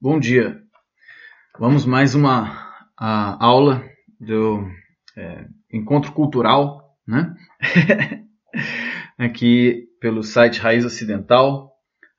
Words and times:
Bom 0.00 0.20
dia. 0.20 0.62
Vamos 1.58 1.84
mais 1.84 2.14
uma 2.14 2.72
aula 2.96 3.84
do 4.20 4.64
é, 5.16 5.44
encontro 5.72 6.12
cultural, 6.12 6.96
né? 7.04 7.34
Aqui 9.18 9.88
pelo 10.00 10.22
site 10.22 10.60
Raiz 10.60 10.84
Ocidental. 10.84 11.72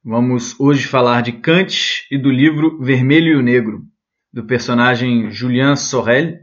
Vamos 0.03 0.59
hoje 0.59 0.87
falar 0.87 1.21
de 1.21 1.31
Kant 1.31 2.05
e 2.11 2.17
do 2.17 2.29
livro 2.29 2.81
Vermelho 2.81 3.31
e 3.31 3.35
o 3.37 3.41
Negro, 3.41 3.85
do 4.33 4.45
personagem 4.45 5.31
Julien 5.31 5.77
Sorel, 5.77 6.37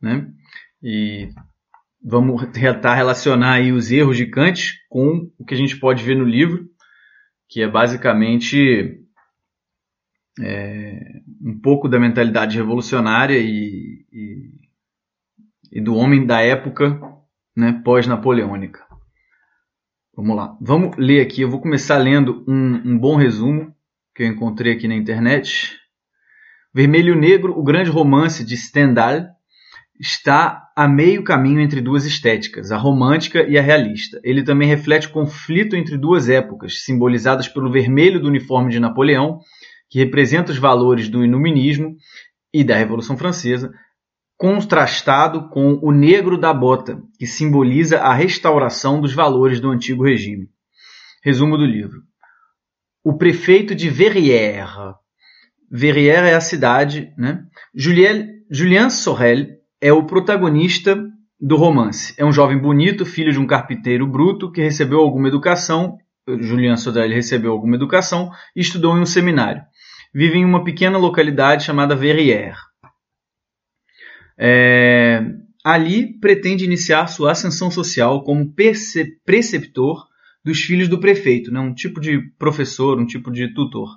né? 0.00 0.24
E 0.80 1.30
vamos 2.00 2.46
tentar 2.52 2.94
relacionar 2.94 3.54
aí 3.54 3.72
os 3.72 3.90
erros 3.90 4.16
de 4.16 4.26
Kant 4.26 4.74
com 4.88 5.28
o 5.36 5.44
que 5.44 5.54
a 5.54 5.58
gente 5.58 5.80
pode 5.80 6.04
ver 6.04 6.14
no 6.14 6.24
livro, 6.24 6.64
que 7.48 7.60
é 7.60 7.66
basicamente 7.66 9.04
é, 10.42 11.20
um 11.42 11.58
pouco 11.58 11.88
da 11.88 11.98
mentalidade 11.98 12.56
revolucionária 12.56 13.38
e, 13.38 14.04
e, 14.12 14.50
e 15.72 15.80
do 15.80 15.94
homem 15.94 16.26
da 16.26 16.40
época 16.40 17.00
né, 17.56 17.80
pós-napoleônica. 17.84 18.84
Vamos 20.14 20.36
lá. 20.36 20.56
Vamos 20.60 20.96
ler 20.96 21.20
aqui. 21.20 21.42
Eu 21.42 21.50
vou 21.50 21.60
começar 21.60 21.98
lendo 21.98 22.44
um, 22.48 22.92
um 22.92 22.98
bom 22.98 23.16
resumo 23.16 23.74
que 24.14 24.22
eu 24.22 24.26
encontrei 24.26 24.72
aqui 24.72 24.88
na 24.88 24.94
internet. 24.94 25.76
Vermelho 26.74 27.14
e 27.14 27.18
Negro, 27.18 27.58
o 27.58 27.62
grande 27.62 27.90
romance 27.90 28.44
de 28.44 28.56
Stendhal, 28.56 29.26
está 29.98 30.70
a 30.76 30.86
meio 30.86 31.24
caminho 31.24 31.60
entre 31.60 31.80
duas 31.80 32.04
estéticas, 32.04 32.70
a 32.70 32.76
romântica 32.76 33.42
e 33.42 33.58
a 33.58 33.62
realista. 33.62 34.20
Ele 34.22 34.42
também 34.42 34.68
reflete 34.68 35.06
o 35.06 35.10
conflito 35.10 35.74
entre 35.74 35.96
duas 35.96 36.28
épocas, 36.28 36.84
simbolizadas 36.84 37.48
pelo 37.48 37.70
vermelho 37.70 38.20
do 38.20 38.28
uniforme 38.28 38.70
de 38.70 38.80
Napoleão 38.80 39.40
que 39.96 40.00
representa 40.00 40.52
os 40.52 40.58
valores 40.58 41.08
do 41.08 41.24
iluminismo 41.24 41.96
e 42.52 42.62
da 42.62 42.76
Revolução 42.76 43.16
Francesa, 43.16 43.72
contrastado 44.36 45.48
com 45.48 45.80
o 45.82 45.90
negro 45.90 46.36
da 46.36 46.52
bota, 46.52 47.00
que 47.18 47.26
simboliza 47.26 48.00
a 48.00 48.12
restauração 48.12 49.00
dos 49.00 49.14
valores 49.14 49.58
do 49.58 49.70
antigo 49.70 50.04
regime. 50.04 50.50
Resumo 51.24 51.56
do 51.56 51.64
livro. 51.64 52.02
O 53.02 53.16
prefeito 53.16 53.74
de 53.74 53.88
Verrières. 53.88 54.68
Verrières 55.72 56.30
é 56.30 56.34
a 56.34 56.42
cidade, 56.42 57.10
né? 57.16 57.42
Julien, 57.74 58.28
Julien 58.50 58.90
Sorel 58.90 59.46
é 59.80 59.94
o 59.94 60.04
protagonista 60.04 61.02
do 61.40 61.56
romance. 61.56 62.14
É 62.18 62.24
um 62.26 62.32
jovem 62.32 62.58
bonito, 62.58 63.06
filho 63.06 63.32
de 63.32 63.40
um 63.40 63.46
carpinteiro 63.46 64.06
bruto 64.06 64.52
que 64.52 64.60
recebeu 64.60 64.98
alguma 64.98 65.28
educação. 65.28 65.96
Julien 66.28 66.76
Sorel 66.76 67.08
recebeu 67.08 67.52
alguma 67.52 67.76
educação 67.76 68.30
e 68.54 68.60
estudou 68.60 68.94
em 68.94 69.00
um 69.00 69.06
seminário 69.06 69.62
vive 70.16 70.38
em 70.38 70.46
uma 70.46 70.64
pequena 70.64 70.96
localidade 70.96 71.62
chamada 71.62 71.94
Verrières. 71.94 72.56
É, 74.38 75.22
ali 75.62 76.18
pretende 76.18 76.64
iniciar 76.64 77.06
sua 77.06 77.32
ascensão 77.32 77.70
social 77.70 78.24
como 78.24 78.50
preceptor 79.26 80.06
dos 80.42 80.62
filhos 80.62 80.88
do 80.88 80.98
prefeito, 80.98 81.52
né? 81.52 81.60
um 81.60 81.74
tipo 81.74 82.00
de 82.00 82.18
professor, 82.38 82.98
um 82.98 83.04
tipo 83.04 83.30
de 83.30 83.52
tutor. 83.52 83.90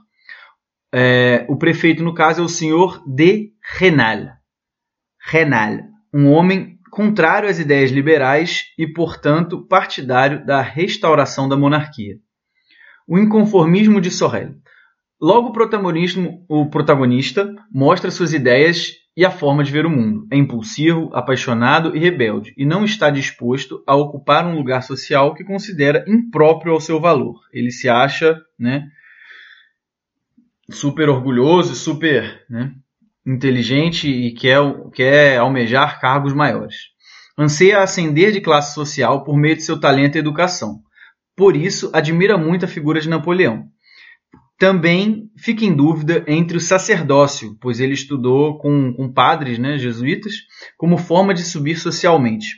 É, 0.94 1.46
o 1.48 1.56
prefeito, 1.56 2.04
no 2.04 2.14
caso, 2.14 2.42
é 2.42 2.44
o 2.44 2.50
senhor 2.50 3.02
de 3.08 3.54
Renal. 3.78 4.28
Renal, 5.26 5.80
um 6.14 6.28
homem 6.32 6.80
contrário 6.92 7.48
às 7.48 7.60
ideias 7.60 7.92
liberais 7.92 8.66
e, 8.78 8.86
portanto, 8.86 9.66
partidário 9.68 10.46
da 10.46 10.62
restauração 10.62 11.48
da 11.48 11.56
monarquia. 11.56 12.18
O 13.08 13.18
inconformismo 13.18 14.02
de 14.02 14.12
Sorel. 14.12 14.56
Logo, 15.22 15.50
o 15.50 15.52
protagonista, 15.52 16.20
o 16.48 16.70
protagonista 16.70 17.54
mostra 17.70 18.10
suas 18.10 18.32
ideias 18.34 18.94
e 19.18 19.26
a 19.26 19.32
forma 19.32 19.66
de 19.66 19.72
ver 19.72 19.86
o 19.86 19.90
mundo. 19.90 20.26
É 20.32 20.38
impulsivo, 20.38 21.10
apaixonado 21.14 21.94
e 21.94 22.00
rebelde, 22.00 22.54
e 22.56 22.66
não 22.66 22.86
está 22.86 23.10
disposto 23.10 23.84
a 23.86 23.94
ocupar 23.96 24.48
um 24.48 24.56
lugar 24.56 24.82
social 24.82 25.36
que 25.36 25.44
considera 25.44 26.06
impróprio 26.08 26.72
ao 26.72 26.80
seu 26.80 27.02
valor. 27.02 27.36
Ele 27.52 27.70
se 27.70 27.90
acha 27.90 28.40
né, 28.58 28.88
super 30.70 31.10
orgulhoso, 31.10 31.76
super 31.76 32.46
né, 32.50 32.72
inteligente 33.28 34.10
e 34.10 34.34
quer, 34.34 34.60
quer 34.94 35.38
almejar 35.38 36.00
cargos 36.00 36.34
maiores. 36.34 36.76
Anseia 37.38 37.84
ascender 37.84 38.32
de 38.32 38.40
classe 38.40 38.74
social 38.74 39.26
por 39.26 39.38
meio 39.38 39.58
de 39.58 39.64
seu 39.64 39.78
talento 39.78 40.16
e 40.16 40.20
educação. 40.20 40.80
Por 41.36 41.58
isso, 41.58 41.90
admira 41.94 42.38
muito 42.38 42.64
a 42.64 42.70
figura 42.70 43.02
de 43.02 43.10
Napoleão 43.10 43.70
também 44.60 45.32
fica 45.38 45.64
em 45.64 45.74
dúvida 45.74 46.26
entre 46.28 46.58
o 46.58 46.60
sacerdócio, 46.60 47.58
pois 47.62 47.80
ele 47.80 47.94
estudou 47.94 48.60
com, 48.60 48.94
com 48.94 49.12
padres 49.12 49.58
né, 49.58 49.78
jesuítas 49.78 50.34
como 50.78 50.98
forma 50.98 51.34
de 51.34 51.44
subir 51.44 51.78
socialmente. 51.78 52.58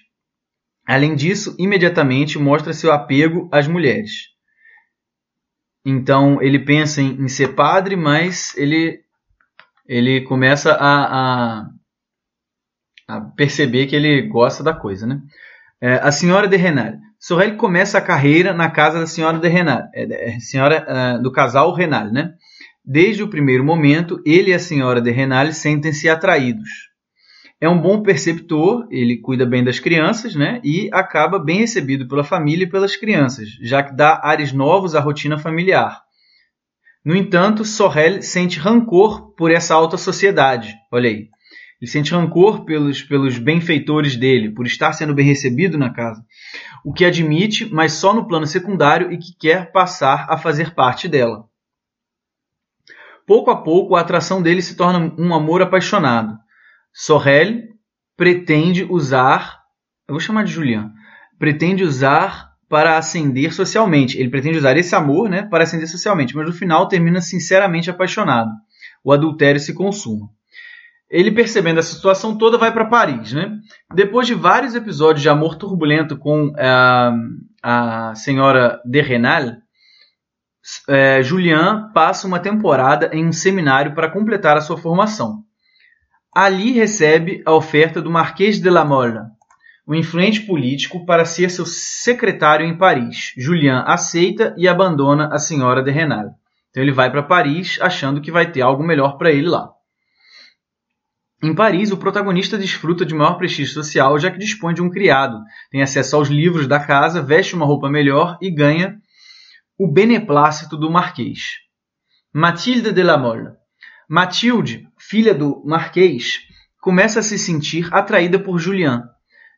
Além 0.84 1.14
disso, 1.16 1.56
imediatamente 1.60 2.40
mostra 2.40 2.74
seu 2.74 2.92
apego 2.92 3.48
às 3.52 3.68
mulheres. 3.68 4.32
Então 5.86 6.42
ele 6.42 6.58
pensa 6.58 7.02
em, 7.02 7.22
em 7.22 7.28
ser 7.28 7.50
padre, 7.50 7.96
mas 7.96 8.58
ele, 8.58 9.00
ele 9.88 10.22
começa 10.22 10.74
a, 10.74 11.60
a, 11.60 11.70
a, 13.08 13.22
perceber 13.38 13.86
que 13.86 13.96
ele 13.96 14.24
gosta 14.24 14.64
da 14.64 14.74
coisa. 14.74 15.06
Né? 15.06 15.22
É, 15.80 15.94
a 15.98 16.12
senhora 16.12 16.48
de 16.48 16.58
Renal. 16.58 16.96
Sorel 17.24 17.56
começa 17.56 18.00
a 18.00 18.02
carreira 18.02 18.52
na 18.52 18.68
casa 18.72 19.00
da 19.00 19.06
senhora 19.06 19.38
de 19.38 19.48
Renal, 19.48 19.84
é, 19.94 20.32
é, 20.32 20.40
senhora 20.40 20.88
uh, 20.90 21.22
do 21.22 21.32
casal 21.32 21.72
Renal, 21.72 22.12
né? 22.12 22.34
Desde 22.84 23.22
o 23.22 23.28
primeiro 23.28 23.64
momento, 23.64 24.20
ele 24.26 24.50
e 24.50 24.54
a 24.56 24.60
senhora 24.60 25.00
de 25.00 25.12
Renal 25.12 25.52
sentem-se 25.52 26.10
atraídos. 26.10 26.68
É 27.62 27.70
um 27.70 27.80
bom 27.80 28.02
perceptor, 28.02 28.88
ele 28.90 29.22
cuida 29.22 29.46
bem 29.46 29.64
das 29.64 29.80
crianças, 29.80 30.34
né? 30.34 30.60
E 30.64 30.90
acaba 30.92 31.38
bem 31.38 31.60
recebido 31.60 32.08
pela 32.08 32.24
família 32.24 32.64
e 32.64 32.70
pelas 32.70 32.96
crianças, 32.96 33.50
já 33.62 33.84
que 33.84 33.96
dá 33.96 34.20
ares 34.24 34.52
novos 34.52 34.96
à 34.96 35.00
rotina 35.00 35.38
familiar. 35.38 36.02
No 37.06 37.16
entanto, 37.16 37.64
Sorel 37.64 38.24
sente 38.24 38.58
rancor 38.58 39.36
por 39.36 39.52
essa 39.52 39.76
alta 39.76 39.96
sociedade. 39.96 40.74
Olha 40.92 41.08
aí. 41.08 41.30
Ele 41.82 41.90
sente 41.90 42.14
rancor 42.14 42.64
pelos, 42.64 43.02
pelos 43.02 43.40
benfeitores 43.40 44.16
dele, 44.16 44.52
por 44.52 44.68
estar 44.68 44.94
sendo 44.94 45.16
bem 45.16 45.26
recebido 45.26 45.80
na 45.80 45.92
casa, 45.92 46.24
o 46.84 46.94
que 46.94 47.06
admite, 47.06 47.72
mas 47.72 47.94
só 47.94 48.14
no 48.14 48.28
plano 48.28 48.48
secundário 48.48 49.12
e 49.12 49.18
que 49.18 49.34
quer 49.38 49.72
passar 49.72 50.28
a 50.30 50.38
fazer 50.38 50.74
parte 50.74 51.08
dela. 51.08 51.46
Pouco 53.26 53.52
a 53.52 53.62
pouco, 53.62 53.96
a 53.96 54.02
atração 54.02 54.42
dele 54.42 54.62
se 54.62 54.76
torna 54.76 55.14
um 55.18 55.34
amor 55.34 55.62
apaixonado. 55.62 56.38
Sorel 56.92 57.64
pretende 58.18 58.84
usar, 58.84 59.60
eu 60.08 60.14
vou 60.14 60.20
chamar 60.20 60.44
de 60.44 60.52
Julian, 60.52 60.92
pretende 61.38 61.84
usar 61.84 62.52
para 62.68 62.98
ascender 62.98 63.54
socialmente. 63.54 64.18
Ele 64.18 64.30
pretende 64.30 64.58
usar 64.58 64.76
esse 64.78 64.96
amor 64.96 65.30
né, 65.30 65.44
para 65.44 65.64
ascender 65.64 65.88
socialmente, 65.88 66.36
mas 66.36 66.46
no 66.46 66.54
final 66.54 66.88
termina 66.88 67.22
sinceramente 67.22 67.90
apaixonado. 67.90 68.50
O 69.04 69.12
adultério 69.12 69.60
se 69.60 69.74
consuma 69.74 70.30
ele 71.12 71.30
percebendo 71.30 71.80
essa 71.80 71.94
situação 71.94 72.38
toda 72.38 72.58
vai 72.58 72.72
para 72.72 72.86
Paris, 72.86 73.34
né? 73.34 73.60
Depois 73.94 74.26
de 74.26 74.34
vários 74.34 74.76
episódios 74.76 75.22
de 75.22 75.28
amor 75.28 75.56
turbulento 75.56 76.18
com 76.18 76.54
a, 76.58 77.14
a 77.62 78.16
senhora 78.16 78.82
de 78.86 79.02
Renal, 79.02 79.58
é, 80.88 81.22
Julian 81.22 81.92
passa 81.94 82.26
uma 82.26 82.40
temporada 82.40 83.10
em 83.12 83.28
um 83.28 83.34
seminário 83.34 83.94
para 83.94 84.10
completar 84.10 84.56
a 84.56 84.62
sua 84.62 84.78
formação. 84.78 85.44
Ali 86.34 86.72
recebe 86.72 87.44
a 87.46 87.52
oferta 87.52 88.02
do 88.02 88.10
Marquês 88.10 88.62
de 88.62 88.70
la 88.70 88.86
Mole, 88.86 89.20
um 89.86 89.94
influente 89.94 90.42
político, 90.42 91.06
para 91.06 91.26
ser 91.26 91.50
seu 91.50 91.66
secretário 91.66 92.66
em 92.66 92.78
Paris. 92.78 93.34
Julian 93.38 93.84
aceita 93.86 94.56
e 94.58 94.66
abandona 94.66 95.28
a 95.34 95.38
senhora 95.38 95.84
de 95.84 95.92
Renal. 95.92 96.36
Então 96.70 96.82
ele 96.82 96.94
vai 96.94 97.12
para 97.12 97.22
Paris 97.22 97.78
achando 97.82 98.22
que 98.22 98.32
vai 98.32 98.50
ter 98.50 98.62
algo 98.62 98.82
melhor 98.82 99.18
para 99.18 99.30
ele 99.30 99.50
lá. 99.50 99.72
Em 101.44 101.56
Paris, 101.56 101.92
o 101.92 101.98
protagonista 101.98 102.56
desfruta 102.56 103.04
de 103.04 103.16
maior 103.16 103.34
prestígio 103.34 103.74
social, 103.74 104.20
já 104.20 104.30
que 104.30 104.38
dispõe 104.38 104.76
de 104.76 104.82
um 104.82 104.92
criado, 104.92 105.40
tem 105.72 105.82
acesso 105.82 106.16
aos 106.16 106.30
livros 106.30 106.68
da 106.68 106.80
casa, 106.80 107.20
veste 107.20 107.56
uma 107.56 107.66
roupa 107.66 107.90
melhor 107.90 108.38
e 108.40 108.52
ganha 108.52 109.00
o 109.76 109.92
beneplácito 109.92 110.78
do 110.78 110.92
marquês. 110.92 111.54
Mathilde 112.32 112.92
de 112.92 113.02
la 113.02 113.18
Mole. 113.18 113.50
Mathilde, 114.08 114.88
filha 115.00 115.34
do 115.34 115.64
marquês, 115.66 116.42
começa 116.80 117.22
a 117.22 117.24
se 117.24 117.40
sentir 117.40 117.92
atraída 117.92 118.38
por 118.38 118.60
Julian, 118.60 119.10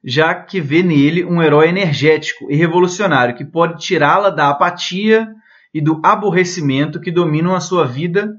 já 0.01 0.33
que 0.33 0.61
vê 0.61 0.81
nele 0.81 1.25
um 1.25 1.43
herói 1.43 1.67
energético 1.67 2.49
e 2.49 2.55
revolucionário 2.55 3.35
que 3.35 3.43
pode 3.43 3.85
tirá-la 3.85 4.29
da 4.29 4.47
apatia 4.49 5.27
e 5.73 5.81
do 5.81 5.99
aborrecimento 6.01 7.01
que 7.01 7.11
dominam 7.11 7.53
a 7.53 7.59
sua 7.59 7.85
vida 7.85 8.33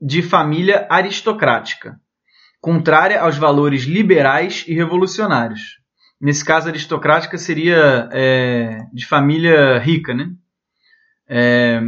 de 0.00 0.22
família 0.22 0.86
aristocrática 0.88 2.00
contrária 2.60 3.20
aos 3.20 3.36
valores 3.36 3.82
liberais 3.84 4.64
e 4.66 4.74
revolucionários. 4.74 5.78
Nesse 6.20 6.44
caso, 6.44 6.68
aristocrática 6.68 7.38
seria 7.38 8.08
é, 8.12 8.78
de 8.92 9.06
família 9.06 9.78
rica, 9.78 10.12
né? 10.12 10.30
É, 11.28 11.80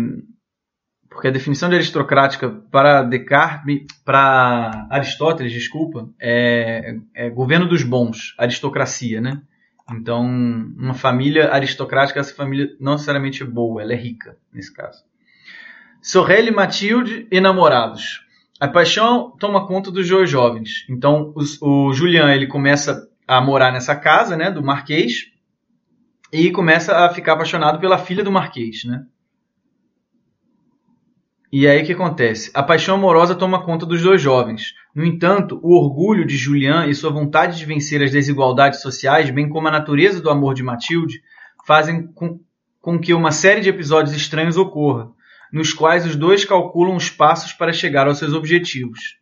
porque 1.08 1.26
a 1.26 1.32
definição 1.32 1.68
de 1.68 1.74
aristocrática 1.74 2.48
para 2.70 3.02
Descartes, 3.02 3.84
para 4.04 4.86
Aristóteles, 4.88 5.52
desculpa, 5.52 6.08
é, 6.20 6.96
é, 7.12 7.28
governo 7.28 7.68
dos 7.68 7.82
bons, 7.82 8.34
aristocracia, 8.38 9.20
né? 9.20 9.42
Então, 9.90 10.24
uma 10.24 10.94
família 10.94 11.52
aristocrática, 11.52 12.20
essa 12.20 12.32
família 12.32 12.68
não 12.78 12.92
necessariamente 12.92 13.42
é 13.42 13.46
boa, 13.46 13.82
ela 13.82 13.92
é 13.92 13.96
rica, 13.96 14.36
nesse 14.52 14.72
caso. 14.72 15.02
Sorrel 16.00 16.46
e 16.46 16.50
Matilde, 16.52 17.26
enamorados. 17.30 18.24
A 18.60 18.68
paixão 18.68 19.34
toma 19.40 19.66
conta 19.66 19.90
dos 19.90 20.06
dois 20.06 20.28
jovens. 20.28 20.84
Então, 20.90 21.32
os, 21.34 21.60
o 21.62 21.94
Julian, 21.94 22.30
ele 22.34 22.46
começa 22.46 23.08
a 23.26 23.40
morar 23.40 23.72
nessa 23.72 23.96
casa, 23.96 24.36
né, 24.36 24.50
do 24.50 24.62
Marquês, 24.62 25.30
e 26.30 26.50
começa 26.50 26.94
a 26.94 27.08
ficar 27.08 27.32
apaixonado 27.32 27.80
pela 27.80 27.96
filha 27.96 28.22
do 28.22 28.30
Marquês, 28.30 28.84
né? 28.84 29.06
E 31.52 31.66
aí 31.66 31.82
o 31.82 31.86
que 31.86 31.94
acontece? 31.94 32.50
A 32.54 32.62
paixão 32.62 32.94
amorosa 32.94 33.34
toma 33.34 33.64
conta 33.64 33.84
dos 33.84 34.02
dois 34.02 34.20
jovens. 34.20 34.74
No 34.94 35.04
entanto, 35.04 35.58
o 35.62 35.74
orgulho 35.74 36.24
de 36.24 36.36
Julian 36.36 36.86
e 36.86 36.94
sua 36.94 37.10
vontade 37.10 37.58
de 37.58 37.64
vencer 37.64 38.02
as 38.02 38.12
desigualdades 38.12 38.82
sociais, 38.82 39.30
bem 39.30 39.48
como 39.48 39.66
a 39.66 39.72
natureza 39.72 40.20
do 40.20 40.30
amor 40.30 40.54
de 40.54 40.62
Matilde, 40.62 41.20
fazem 41.66 42.06
com, 42.12 42.38
com 42.80 43.00
que 43.00 43.12
uma 43.14 43.32
série 43.32 43.62
de 43.62 43.68
episódios 43.68 44.14
estranhos 44.14 44.56
ocorra, 44.56 45.10
nos 45.52 45.72
quais 45.72 46.06
os 46.06 46.16
dois 46.16 46.44
calculam 46.44 46.96
os 46.96 47.10
passos 47.10 47.52
para 47.52 47.72
chegar 47.72 48.06
aos 48.06 48.18
seus 48.18 48.32
objetivos. 48.32 49.18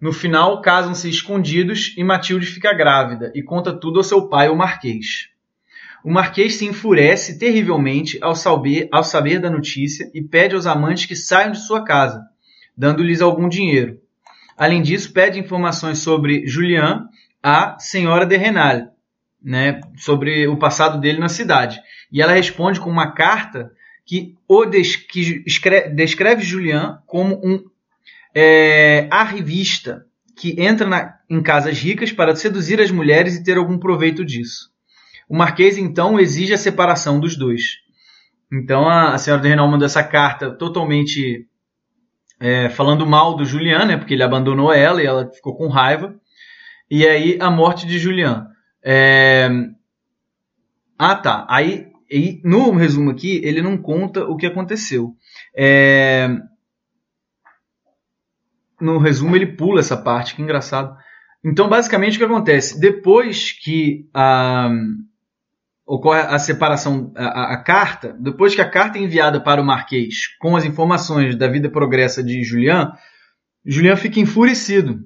No 0.00 0.12
final, 0.12 0.60
casam-se 0.60 1.08
escondidos 1.08 1.94
e 1.96 2.02
Matilde 2.02 2.46
fica 2.46 2.74
grávida 2.74 3.30
e 3.34 3.42
conta 3.42 3.72
tudo 3.72 4.00
ao 4.00 4.04
seu 4.04 4.28
pai, 4.28 4.48
o 4.48 4.56
Marquês. 4.56 5.28
O 6.04 6.10
Marquês 6.10 6.56
se 6.56 6.64
enfurece 6.64 7.38
terrivelmente 7.38 8.18
ao 8.20 8.34
saber, 8.34 8.88
ao 8.90 9.04
saber 9.04 9.38
da 9.38 9.48
notícia 9.48 10.10
e 10.12 10.20
pede 10.20 10.56
aos 10.56 10.66
amantes 10.66 11.06
que 11.06 11.14
saiam 11.14 11.52
de 11.52 11.64
sua 11.64 11.84
casa, 11.84 12.20
dando-lhes 12.76 13.20
algum 13.20 13.48
dinheiro. 13.48 14.00
Além 14.56 14.82
disso, 14.82 15.12
pede 15.12 15.38
informações 15.38 15.98
sobre 15.98 16.46
Julian 16.46 17.06
à 17.40 17.78
senhora 17.78 18.26
de 18.26 18.36
Renal, 18.36 18.88
né, 19.42 19.80
sobre 19.96 20.48
o 20.48 20.56
passado 20.56 21.00
dele 21.00 21.18
na 21.18 21.28
cidade. 21.28 21.80
E 22.10 22.20
ela 22.20 22.32
responde 22.32 22.80
com 22.80 22.90
uma 22.90 23.12
carta 23.12 23.70
que, 24.04 24.36
o 24.48 24.64
des 24.64 24.96
que 24.96 25.42
escreve, 25.46 25.90
descreve 25.90 26.42
Julian 26.42 26.98
como 27.06 27.40
um 27.44 27.64
é, 28.34 29.08
arrivista 29.10 30.04
que 30.36 30.60
entra 30.60 30.88
na, 30.88 31.14
em 31.28 31.42
casas 31.42 31.78
ricas 31.78 32.10
para 32.10 32.34
seduzir 32.34 32.80
as 32.80 32.90
mulheres 32.90 33.36
e 33.36 33.44
ter 33.44 33.56
algum 33.56 33.78
proveito 33.78 34.24
disso. 34.24 34.70
O 35.28 35.36
Marquês, 35.36 35.78
então, 35.78 36.18
exige 36.18 36.52
a 36.52 36.58
separação 36.58 37.20
dos 37.20 37.36
dois. 37.36 37.78
Então, 38.52 38.88
a, 38.88 39.14
a 39.14 39.18
senhora 39.18 39.42
de 39.42 39.48
Renal 39.48 39.68
mandou 39.68 39.86
essa 39.86 40.02
carta 40.02 40.50
totalmente 40.50 41.46
é, 42.40 42.68
falando 42.68 43.06
mal 43.06 43.36
do 43.36 43.44
Julian, 43.44 43.84
né, 43.84 43.96
porque 43.96 44.14
ele 44.14 44.22
abandonou 44.22 44.72
ela 44.72 45.02
e 45.02 45.06
ela 45.06 45.30
ficou 45.30 45.56
com 45.56 45.68
raiva. 45.68 46.14
E 46.90 47.06
aí, 47.06 47.38
a 47.40 47.50
morte 47.50 47.86
de 47.86 47.98
Julian. 47.98 48.48
É... 48.84 49.48
Ah, 50.98 51.14
tá. 51.14 51.46
Aí, 51.48 51.91
no 52.44 52.72
resumo 52.72 53.10
aqui, 53.10 53.40
ele 53.44 53.62
não 53.62 53.76
conta 53.76 54.24
o 54.24 54.36
que 54.36 54.46
aconteceu. 54.46 55.14
É... 55.56 56.28
No 58.80 58.98
resumo, 58.98 59.36
ele 59.36 59.46
pula 59.46 59.80
essa 59.80 59.96
parte, 59.96 60.34
que 60.34 60.42
engraçado. 60.42 60.96
Então, 61.44 61.68
basicamente, 61.68 62.16
o 62.16 62.18
que 62.18 62.24
acontece? 62.24 62.80
Depois 62.80 63.52
que 63.52 64.08
a 64.12 64.70
ocorre 65.86 66.20
a 66.20 66.38
separação, 66.38 67.12
a, 67.16 67.52
a, 67.52 67.56
carta, 67.62 68.16
depois 68.18 68.54
que 68.54 68.60
a 68.60 68.68
carta 68.68 68.98
é 68.98 69.02
enviada 69.02 69.40
para 69.40 69.60
o 69.60 69.64
Marquês 69.64 70.28
com 70.40 70.56
as 70.56 70.64
informações 70.64 71.36
da 71.36 71.48
vida 71.48 71.68
progressa 71.68 72.22
de 72.22 72.42
Julian, 72.42 72.92
Julian 73.64 73.96
fica 73.96 74.20
enfurecido 74.20 75.00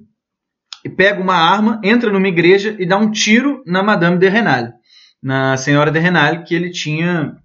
e 0.85 0.89
pega 0.89 1.21
uma 1.21 1.35
arma, 1.35 1.81
entra 1.83 2.11
numa 2.11 2.27
igreja 2.27 2.75
e 2.79 2.85
dá 2.85 2.97
um 2.97 3.11
tiro 3.11 3.63
na 3.65 3.83
Madame 3.83 4.17
de 4.17 4.29
Renal, 4.29 4.71
na 5.21 5.57
senhora 5.57 5.91
de 5.91 5.99
Renal, 5.99 6.43
que 6.43 6.55
ele 6.55 6.69
tinha 6.69 7.37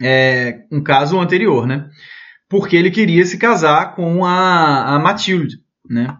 é, 0.00 0.64
um 0.70 0.82
caso 0.82 1.18
anterior, 1.18 1.66
né? 1.66 1.88
Porque 2.48 2.76
ele 2.76 2.90
queria 2.90 3.24
se 3.24 3.38
casar 3.38 3.94
com 3.94 4.24
a, 4.24 4.94
a 4.94 4.98
Matilde, 4.98 5.58
né? 5.88 6.16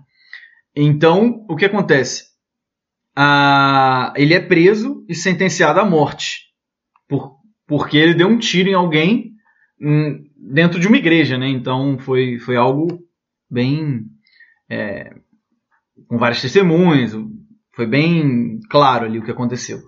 Então, 0.75 1.45
o 1.49 1.57
que 1.57 1.65
acontece? 1.65 2.35
ele 4.17 4.35
é 4.35 4.41
preso 4.41 5.05
e 5.09 5.15
sentenciado 5.15 5.79
à 5.79 5.85
morte 5.85 6.45
por, 7.09 7.37
porque 7.67 7.97
ele 7.97 8.15
deu 8.15 8.27
um 8.27 8.39
tiro 8.39 8.69
em 8.69 8.75
alguém 8.75 9.35
hum, 9.81 10.25
dentro 10.37 10.81
de 10.81 10.89
uma 10.89 10.97
igreja, 10.97 11.39
né? 11.39 11.49
Então 11.49 11.99
foi, 11.99 12.39
foi 12.39 12.57
algo 12.57 12.99
bem 13.49 14.07
é, 14.69 15.15
com 16.09 16.19
várias 16.19 16.43
testemunhas, 16.43 17.13
foi 17.73 17.87
bem 17.87 18.59
claro 18.69 19.05
ali 19.05 19.19
o 19.19 19.25
que 19.25 19.31
aconteceu. 19.31 19.79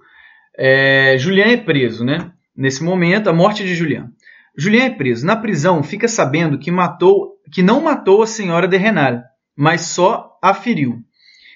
É, 0.58 1.17
Julian 1.19 1.47
é 1.47 1.56
preso, 1.56 2.05
né? 2.05 2.32
Nesse 2.56 2.82
momento, 2.82 3.29
a 3.29 3.32
morte 3.32 3.64
de 3.64 3.75
Julian. 3.75 4.11
Julian 4.56 4.85
é 4.85 4.91
preso. 4.91 5.26
Na 5.26 5.37
prisão, 5.37 5.82
fica 5.82 6.08
sabendo 6.08 6.58
que 6.58 6.70
matou, 6.70 7.35
que 7.53 7.62
não 7.62 7.81
matou 7.81 8.23
a 8.23 8.26
senhora 8.26 8.67
de 8.67 8.76
Renal, 8.76 9.23
mas 9.56 9.82
só 9.82 10.38
a 10.43 10.55
feriu 10.55 11.05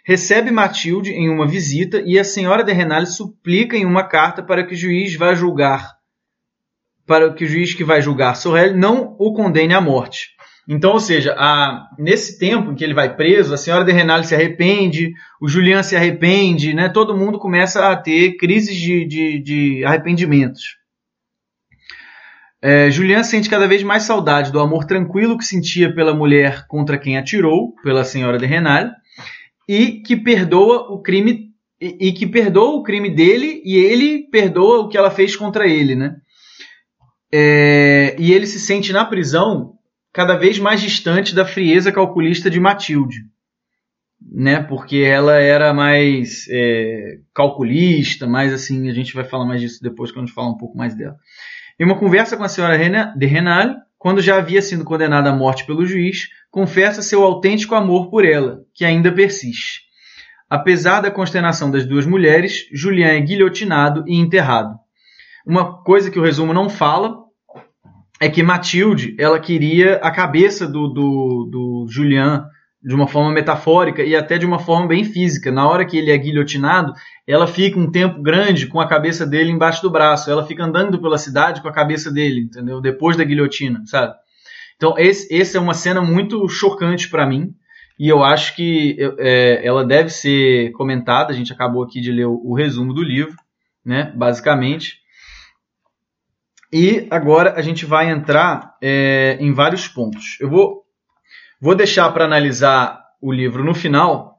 recebe 0.05 0.51
Matilde 0.51 1.13
em 1.13 1.29
uma 1.29 1.47
visita 1.47 2.03
e 2.05 2.19
a 2.19 2.25
senhora 2.25 2.65
de 2.65 2.73
Renal 2.73 3.07
suplica 3.07 3.77
em 3.77 3.85
uma 3.85 4.03
carta 4.05 4.43
para 4.43 4.65
que 4.67 4.75
o 4.75 4.77
juiz 4.77 5.15
vá 5.15 5.35
julgar, 5.35 5.93
para 7.07 7.33
que 7.33 7.45
o 7.45 7.49
juiz 7.49 7.75
que 7.75 7.85
vai 7.85 8.01
julgar 8.01 8.35
Sorel 8.35 8.77
não 8.77 9.15
o 9.19 9.33
condene 9.33 9.75
à 9.75 9.81
morte. 9.81 10.31
Então, 10.73 10.93
ou 10.93 11.01
seja, 11.01 11.35
a, 11.37 11.89
nesse 11.99 12.39
tempo 12.39 12.71
em 12.71 12.77
que 12.77 12.85
ele 12.85 12.95
vai 12.95 13.17
preso, 13.17 13.53
a 13.53 13.57
senhora 13.57 13.85
de 13.85 13.91
Renal 13.91 14.23
se 14.23 14.37
arrepende, 14.37 15.13
o 15.43 15.49
Julian 15.49 15.83
se 15.83 15.97
arrepende, 15.97 16.73
né? 16.73 16.89
todo 16.89 17.17
mundo 17.17 17.41
começa 17.41 17.89
a 17.89 17.97
ter 17.97 18.37
crises 18.37 18.77
de, 18.77 19.05
de, 19.05 19.41
de 19.41 19.85
arrependimentos. 19.85 20.77
É, 22.63 22.89
Julian 22.89 23.25
sente 23.25 23.51
cada 23.51 23.67
vez 23.67 23.83
mais 23.83 24.05
saudade 24.05 24.53
do 24.53 24.61
amor 24.61 24.85
tranquilo 24.85 25.37
que 25.37 25.45
sentia 25.45 25.93
pela 25.93 26.15
mulher 26.15 26.69
contra 26.69 26.97
quem 26.97 27.19
atirou, 27.19 27.75
pela 27.83 28.05
senhora 28.05 28.39
de 28.39 28.47
Renal, 28.47 28.91
e 29.69 30.01
que 30.03 30.17
perdoa 30.17 30.93
o 30.93 31.03
crime 31.03 31.51
e, 31.81 32.09
e 32.09 32.13
que 32.13 32.29
perdoa 32.29 32.77
o 32.77 32.85
crime 32.85 33.11
dele 33.11 33.61
e 33.65 33.77
ele 33.77 34.29
perdoa 34.31 34.83
o 34.83 34.89
que 34.89 34.97
ela 34.97 35.11
fez 35.11 35.35
contra 35.35 35.67
ele, 35.67 35.97
né? 35.97 36.15
É, 37.33 38.15
e 38.21 38.33
ele 38.33 38.47
se 38.47 38.61
sente 38.61 38.93
na 38.93 39.05
prisão 39.05 39.80
cada 40.13 40.37
vez 40.37 40.59
mais 40.59 40.81
distante 40.81 41.35
da 41.35 41.45
frieza 41.45 41.93
calculista 41.93 42.51
de 42.51 42.59
Matilde, 42.61 43.25
né? 44.21 44.63
Porque 44.63 44.99
ela 44.99 45.35
era 45.35 45.73
mais 45.73 46.47
é, 46.51 47.19
calculista, 47.35 48.27
mais 48.27 48.53
assim, 48.53 48.89
a 48.89 48.93
gente 48.93 49.15
vai 49.15 49.25
falar 49.25 49.47
mais 49.47 49.61
disso 49.61 49.83
depois 49.83 50.11
quando 50.11 50.25
a 50.25 50.27
gente 50.27 50.35
falar 50.35 50.51
um 50.51 50.59
pouco 50.59 50.77
mais 50.77 50.95
dela. 50.95 51.17
Em 51.79 51.85
uma 51.85 51.99
conversa 51.99 52.37
com 52.37 52.45
a 52.45 52.49
senhora 52.49 52.77
de 53.17 53.27
Renal, 53.27 53.77
quando 53.99 54.21
já 54.21 54.37
havia 54.37 54.61
sido 54.61 54.85
condenada 54.85 55.31
à 55.31 55.33
morte 55.33 55.65
pelo 55.65 55.87
juiz, 55.87 56.29
confessa 56.51 57.03
seu 57.03 57.23
autêntico 57.23 57.75
amor 57.75 58.11
por 58.11 58.25
ela, 58.25 58.61
que 58.75 58.85
ainda 58.85 59.13
persiste. 59.13 59.83
Apesar 60.49 61.01
da 61.01 61.11
consternação 61.11 61.71
das 61.71 61.87
duas 61.87 62.05
mulheres, 62.05 62.67
Julian 62.73 63.09
é 63.09 63.21
guilhotinado 63.21 64.05
e 64.07 64.17
enterrado. 64.17 64.75
Uma 65.47 65.83
coisa 65.83 66.11
que 66.11 66.19
o 66.19 66.23
resumo 66.23 66.53
não 66.53 66.69
fala 66.69 67.17
é 68.21 68.29
que 68.29 68.43
Matilde 68.43 69.17
ela 69.19 69.41
queria 69.41 69.97
a 69.97 70.11
cabeça 70.11 70.67
do, 70.67 70.89
do, 70.89 71.49
do 71.51 71.87
Julian 71.89 72.45
de 72.83 72.95
uma 72.95 73.07
forma 73.07 73.33
metafórica 73.33 74.03
e 74.03 74.15
até 74.15 74.39
de 74.39 74.47
uma 74.47 74.59
forma 74.59 74.87
bem 74.89 75.05
física. 75.05 75.51
Na 75.51 75.69
hora 75.69 75.85
que 75.85 75.97
ele 75.97 76.11
é 76.11 76.17
guilhotinado, 76.17 76.93
ela 77.27 77.47
fica 77.47 77.79
um 77.79 77.91
tempo 77.91 78.23
grande 78.23 78.67
com 78.67 78.81
a 78.81 78.87
cabeça 78.87 79.27
dele 79.27 79.51
embaixo 79.51 79.83
do 79.83 79.91
braço. 79.91 80.31
Ela 80.31 80.47
fica 80.47 80.65
andando 80.65 81.01
pela 81.01 81.19
cidade 81.19 81.61
com 81.61 81.69
a 81.69 81.73
cabeça 81.73 82.11
dele, 82.11 82.43
entendeu? 82.43 82.81
Depois 82.81 83.17
da 83.17 83.25
guilhotina, 83.25 83.83
sabe? 83.87 84.15
Então, 84.77 84.95
esse, 84.97 85.33
esse 85.35 85.57
é 85.57 85.61
uma 85.61 85.75
cena 85.75 86.01
muito 86.01 86.49
chocante 86.49 87.09
para 87.09 87.27
mim. 87.27 87.55
E 87.99 88.09
eu 88.09 88.25
acho 88.25 88.57
que 88.57 88.97
é, 89.19 89.61
ela 89.63 89.85
deve 89.85 90.09
ser 90.09 90.73
comentada. 90.73 91.33
A 91.33 91.37
gente 91.37 91.53
acabou 91.53 91.83
aqui 91.83 92.01
de 92.01 92.11
ler 92.11 92.27
o, 92.27 92.41
o 92.43 92.55
resumo 92.55 92.95
do 92.95 93.03
livro, 93.03 93.37
né? 93.85 94.11
Basicamente. 94.17 95.01
E 96.73 97.09
agora 97.11 97.55
a 97.55 97.63
gente 97.63 97.85
vai 97.85 98.11
entrar 98.11 98.77
é, 98.81 99.37
em 99.41 99.53
vários 99.53 99.89
pontos. 99.89 100.39
Eu 100.41 100.49
vou, 100.49 100.85
vou 101.61 101.75
deixar 101.75 102.11
para 102.13 102.25
analisar 102.25 103.01
o 103.21 103.33
livro 103.33 103.65
no 103.65 103.75
final, 103.75 104.37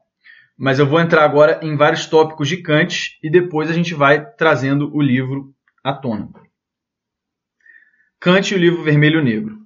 mas 0.56 0.78
eu 0.78 0.86
vou 0.86 0.98
entrar 0.98 1.24
agora 1.24 1.60
em 1.62 1.76
vários 1.76 2.06
tópicos 2.06 2.48
de 2.48 2.56
Kant 2.58 3.18
e 3.22 3.30
depois 3.30 3.70
a 3.70 3.74
gente 3.74 3.94
vai 3.94 4.24
trazendo 4.34 4.94
o 4.94 5.02
livro 5.02 5.54
à 5.84 5.92
tona. 5.92 6.28
Kant 8.18 8.52
e 8.52 8.56
o 8.56 8.60
livro 8.60 8.82
Vermelho 8.82 9.22
Negro. 9.22 9.58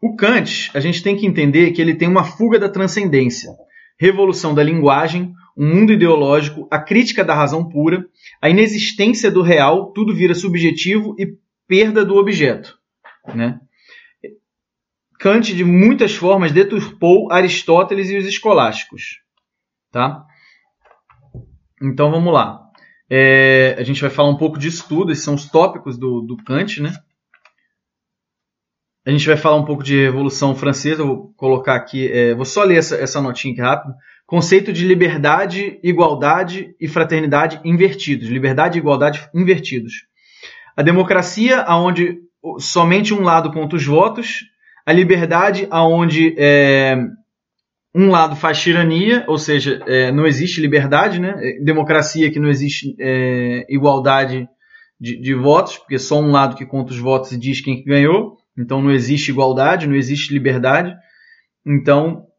O 0.00 0.14
Kant, 0.16 0.70
a 0.72 0.80
gente 0.80 1.02
tem 1.02 1.16
que 1.16 1.26
entender 1.26 1.72
que 1.72 1.82
ele 1.82 1.94
tem 1.94 2.08
uma 2.08 2.24
fuga 2.24 2.58
da 2.58 2.68
transcendência, 2.68 3.50
revolução 3.98 4.54
da 4.54 4.62
linguagem, 4.62 5.34
um 5.60 5.74
mundo 5.74 5.92
ideológico, 5.92 6.66
a 6.70 6.78
crítica 6.78 7.22
da 7.22 7.34
razão 7.34 7.68
pura, 7.68 8.06
a 8.40 8.48
inexistência 8.48 9.30
do 9.30 9.42
real, 9.42 9.92
tudo 9.92 10.14
vira 10.14 10.34
subjetivo 10.34 11.14
e 11.18 11.36
perda 11.68 12.02
do 12.02 12.16
objeto. 12.16 12.78
Né? 13.34 13.60
Kant, 15.18 15.54
de 15.54 15.62
muitas 15.62 16.16
formas, 16.16 16.50
deturpou 16.50 17.30
Aristóteles 17.30 18.08
e 18.08 18.16
os 18.16 18.24
escolásticos. 18.24 19.20
Tá? 19.92 20.24
Então 21.82 22.10
vamos 22.10 22.32
lá. 22.32 22.62
É, 23.10 23.76
a 23.78 23.82
gente 23.82 24.00
vai 24.00 24.08
falar 24.08 24.30
um 24.30 24.38
pouco 24.38 24.58
disso 24.58 24.86
tudo, 24.88 25.12
esses 25.12 25.24
são 25.24 25.34
os 25.34 25.44
tópicos 25.44 25.98
do, 25.98 26.22
do 26.22 26.38
Kant, 26.38 26.80
né? 26.80 26.94
A 29.04 29.10
gente 29.10 29.26
vai 29.26 29.36
falar 29.36 29.56
um 29.56 29.64
pouco 29.64 29.82
de 29.82 30.04
Revolução 30.04 30.54
Francesa, 30.54 31.04
vou 31.04 31.34
colocar 31.36 31.74
aqui, 31.74 32.10
é, 32.10 32.34
vou 32.34 32.44
só 32.46 32.62
ler 32.62 32.78
essa, 32.78 32.96
essa 32.96 33.20
notinha 33.20 33.52
aqui 33.52 33.60
rápido. 33.60 33.94
Conceito 34.30 34.72
de 34.72 34.86
liberdade, 34.86 35.80
igualdade 35.82 36.72
e 36.80 36.86
fraternidade 36.86 37.60
invertidos. 37.64 38.28
Liberdade 38.28 38.78
e 38.78 38.80
igualdade 38.80 39.28
invertidos. 39.34 40.04
A 40.76 40.82
democracia, 40.82 41.62
aonde 41.62 42.16
somente 42.60 43.12
um 43.12 43.22
lado 43.22 43.50
conta 43.52 43.74
os 43.74 43.84
votos. 43.84 44.44
A 44.86 44.92
liberdade, 44.92 45.66
aonde 45.68 46.32
é, 46.38 46.96
um 47.92 48.08
lado 48.08 48.36
faz 48.36 48.60
tirania, 48.60 49.24
ou 49.26 49.36
seja, 49.36 49.82
é, 49.84 50.12
não 50.12 50.24
existe 50.24 50.60
liberdade, 50.60 51.18
né? 51.18 51.34
Democracia 51.64 52.30
que 52.30 52.38
não 52.38 52.48
existe 52.48 52.94
é, 53.00 53.66
igualdade 53.68 54.48
de, 55.00 55.20
de, 55.20 55.34
votos, 55.34 55.76
porque 55.76 55.98
só 55.98 56.20
um 56.20 56.30
lado 56.30 56.54
que 56.54 56.64
conta 56.64 56.92
os 56.92 56.98
votos 57.00 57.32
e 57.32 57.36
diz 57.36 57.60
quem 57.60 57.82
ganhou. 57.82 58.36
Então 58.56 58.80
não 58.80 58.92
existe 58.92 59.32
igualdade, 59.32 59.88
não 59.88 59.96
existe 59.96 60.32
liberdade. 60.32 60.94
Então, 61.66 62.29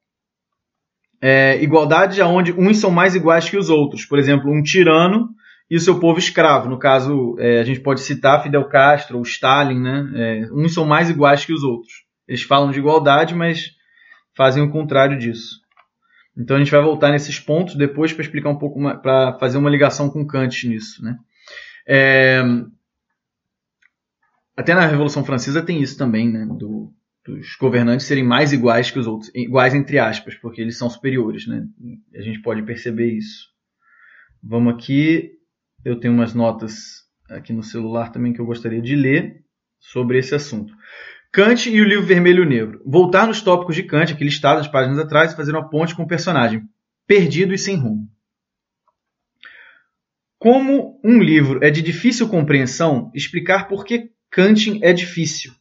é, 1.22 1.62
igualdade 1.62 2.20
aonde 2.22 2.52
uns 2.52 2.80
são 2.80 2.90
mais 2.90 3.14
iguais 3.16 3.50
que 3.50 3.58
os 3.58 3.70
outros. 3.70 4.06
Por 4.06 4.18
exemplo, 4.18 4.52
um 4.52 4.64
tirano 4.64 5.30
e 5.70 5.76
o 5.76 5.80
seu 5.80 6.00
povo 6.00 6.18
escravo. 6.18 6.68
No 6.68 6.80
caso, 6.80 7.36
é, 7.40 7.60
a 7.60 7.64
gente 7.64 7.80
pode 7.80 8.02
citar 8.02 8.42
Fidel 8.42 8.68
Castro 8.68 9.18
ou 9.18 9.24
Stalin, 9.24 9.80
né? 9.80 10.12
É, 10.16 10.50
uns 10.52 10.74
são 10.74 10.86
mais 10.86 11.10
iguais 11.10 11.46
que 11.46 11.54
os 11.54 11.64
outros. 11.64 12.04
Eles 12.28 12.42
falam 12.42 12.72
de 12.72 12.80
igualdade, 12.80 13.36
mas 13.36 13.72
fazem 14.36 14.64
o 14.64 14.72
contrário 14.72 15.18
disso. 15.18 15.62
Então 16.36 16.56
a 16.56 16.60
gente 16.60 16.72
vai 16.72 16.82
voltar 16.82 17.12
nesses 17.12 17.40
pontos 17.40 17.76
depois 17.76 18.12
para 18.14 18.24
explicar 18.24 18.50
um 18.50 18.58
pouco, 18.58 18.80
para 19.02 19.38
fazer 19.38 19.58
uma 19.58 19.70
ligação 19.70 20.10
com 20.10 20.26
Kant 20.26 20.68
nisso, 20.68 21.04
né? 21.04 21.18
É, 21.88 22.42
até 24.56 24.74
na 24.74 24.86
Revolução 24.86 25.24
Francesa 25.24 25.62
tem 25.62 25.82
isso 25.82 25.98
também, 25.98 26.32
né? 26.32 26.46
Do, 26.46 26.94
dos 27.26 27.56
governantes 27.56 28.06
serem 28.06 28.24
mais 28.24 28.52
iguais 28.52 28.90
que 28.90 29.00
os 29.00 29.08
outros, 29.08 29.32
iguais 29.36 29.74
entre 29.74 30.00
aspas, 30.00 30.36
porque 30.36 30.62
eles 30.62 30.78
são 30.78 30.90
superiores, 30.90 31.48
né? 31.48 31.66
A 32.16 32.22
gente 32.22 32.42
pode 32.42 32.64
perceber 32.64 33.12
isso. 33.12 33.50
Vamos 34.44 34.74
aqui, 34.74 35.32
eu 35.86 36.00
tenho 36.00 36.14
umas 36.14 36.34
notas 36.34 37.02
aqui 37.30 37.54
no 37.54 37.64
celular 37.64 38.12
também 38.12 38.34
que 38.34 38.42
eu 38.42 38.46
gostaria 38.46 38.82
de 38.82 38.96
ler 38.96 39.44
sobre 39.80 40.18
esse 40.18 40.34
assunto. 40.34 40.74
Kant 41.32 41.70
e 41.70 41.80
o 41.80 41.86
livro 41.86 42.06
Vermelho 42.06 42.44
e 42.44 42.48
Negro. 42.48 42.82
Voltar 42.86 43.26
nos 43.26 43.42
tópicos 43.42 43.76
de 43.76 43.84
Kant, 43.84 44.12
aqui 44.12 44.24
listados 44.24 44.68
páginas 44.68 45.00
atrás, 45.00 45.32
e 45.32 45.36
fazer 45.36 45.52
uma 45.52 45.70
ponte 45.70 45.96
com 45.96 46.04
o 46.04 46.08
personagem. 46.08 46.64
Perdido 47.08 47.54
e 47.54 47.58
sem 47.58 47.78
rumo. 47.78 48.10
Como 50.38 51.00
um 51.04 51.20
livro 51.20 51.64
é 51.64 51.70
de 51.70 51.82
difícil 51.82 52.28
compreensão, 52.28 53.12
explicar 53.14 53.68
por 53.68 53.86
que 53.86 54.10
Kant 54.30 54.80
é 54.84 54.92
difícil. 54.92 55.54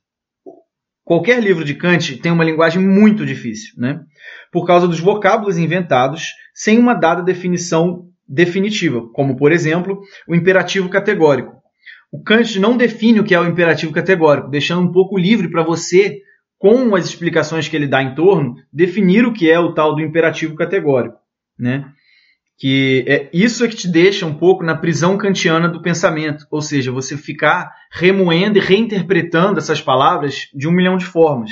Qualquer 1.11 1.43
livro 1.43 1.65
de 1.65 1.75
Kant 1.75 2.19
tem 2.19 2.31
uma 2.31 2.45
linguagem 2.45 2.81
muito 2.81 3.27
difícil, 3.27 3.75
né? 3.77 4.01
Por 4.53 4.65
causa 4.65 4.87
dos 4.87 5.01
vocábulos 5.01 5.59
inventados 5.59 6.29
sem 6.55 6.79
uma 6.79 6.95
dada 6.95 7.21
definição 7.21 8.05
definitiva, 8.29 9.03
como 9.13 9.35
por 9.35 9.51
exemplo, 9.51 10.03
o 10.29 10.37
imperativo 10.37 10.89
categórico. 10.89 11.57
O 12.13 12.23
Kant 12.23 12.61
não 12.61 12.77
define 12.77 13.19
o 13.19 13.25
que 13.25 13.35
é 13.35 13.41
o 13.41 13.45
imperativo 13.45 13.93
categórico, 13.93 14.51
deixando 14.51 14.83
um 14.83 14.93
pouco 14.93 15.19
livre 15.19 15.51
para 15.51 15.65
você, 15.65 16.21
com 16.57 16.95
as 16.95 17.07
explicações 17.07 17.67
que 17.67 17.75
ele 17.75 17.89
dá 17.89 18.01
em 18.01 18.15
torno, 18.15 18.55
definir 18.73 19.27
o 19.27 19.33
que 19.33 19.51
é 19.51 19.59
o 19.59 19.75
tal 19.75 19.97
do 19.97 20.03
imperativo 20.03 20.55
categórico, 20.55 21.17
né? 21.59 21.87
Que 22.61 23.07
é 23.09 23.31
isso 23.33 23.65
é 23.65 23.69
que 23.69 23.75
te 23.75 23.89
deixa 23.89 24.27
um 24.27 24.35
pouco 24.35 24.63
na 24.63 24.77
prisão 24.77 25.17
kantiana 25.17 25.67
do 25.67 25.81
pensamento, 25.81 26.47
ou 26.51 26.61
seja, 26.61 26.93
você 26.93 27.17
ficar 27.17 27.73
remoendo 27.91 28.59
e 28.59 28.61
reinterpretando 28.61 29.59
essas 29.59 29.81
palavras 29.81 30.49
de 30.55 30.69
um 30.69 30.71
milhão 30.71 30.99
de 30.99 31.07
formas. 31.07 31.51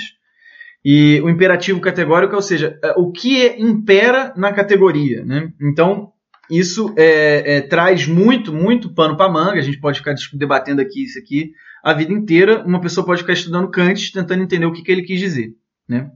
E 0.84 1.18
o 1.22 1.30
imperativo 1.30 1.80
categórico, 1.80 2.36
ou 2.36 2.42
seja, 2.42 2.78
é, 2.84 2.92
o 2.98 3.10
que 3.10 3.56
impera 3.58 4.34
na 4.36 4.52
categoria. 4.52 5.24
Né? 5.24 5.50
Então, 5.58 6.12
isso 6.50 6.94
é, 6.94 7.56
é, 7.56 7.60
traz 7.62 8.06
muito, 8.06 8.52
muito 8.52 8.92
pano 8.92 9.16
para 9.16 9.32
manga. 9.32 9.58
A 9.58 9.62
gente 9.62 9.80
pode 9.80 10.00
ficar 10.00 10.14
debatendo 10.34 10.82
aqui 10.82 11.04
isso 11.04 11.18
aqui 11.18 11.52
a 11.82 11.94
vida 11.94 12.12
inteira. 12.12 12.62
Uma 12.66 12.82
pessoa 12.82 13.06
pode 13.06 13.22
ficar 13.22 13.32
estudando 13.32 13.70
Kant, 13.70 14.12
tentando 14.12 14.42
entender 14.42 14.66
o 14.66 14.72
que, 14.72 14.82
que 14.82 14.92
ele 14.92 15.02
quis 15.02 15.18
dizer. 15.18 15.54
Né? 15.88 16.10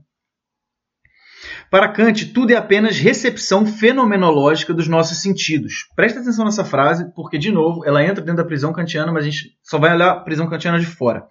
Para 1.73 1.89
Kant, 1.89 2.31
tudo 2.31 2.51
é 2.51 2.55
apenas 2.55 2.99
recepção 2.99 3.65
fenomenológica 3.65 4.75
dos 4.75 4.87
nossos 4.87 5.23
sentidos. 5.23 5.87
Presta 5.95 6.19
atenção 6.19 6.45
nessa 6.45 6.63
frase, 6.63 7.11
porque, 7.15 7.35
de 7.35 7.51
novo, 7.51 7.83
ela 7.83 8.03
entra 8.03 8.23
dentro 8.23 8.43
da 8.43 8.45
prisão 8.45 8.71
kantiana, 8.71 9.11
mas 9.11 9.25
a 9.25 9.29
gente 9.31 9.57
só 9.63 9.79
vai 9.79 9.91
olhar 9.91 10.11
a 10.11 10.19
prisão 10.19 10.47
kantiana 10.47 10.79
de 10.79 10.85
fora. 10.85 11.25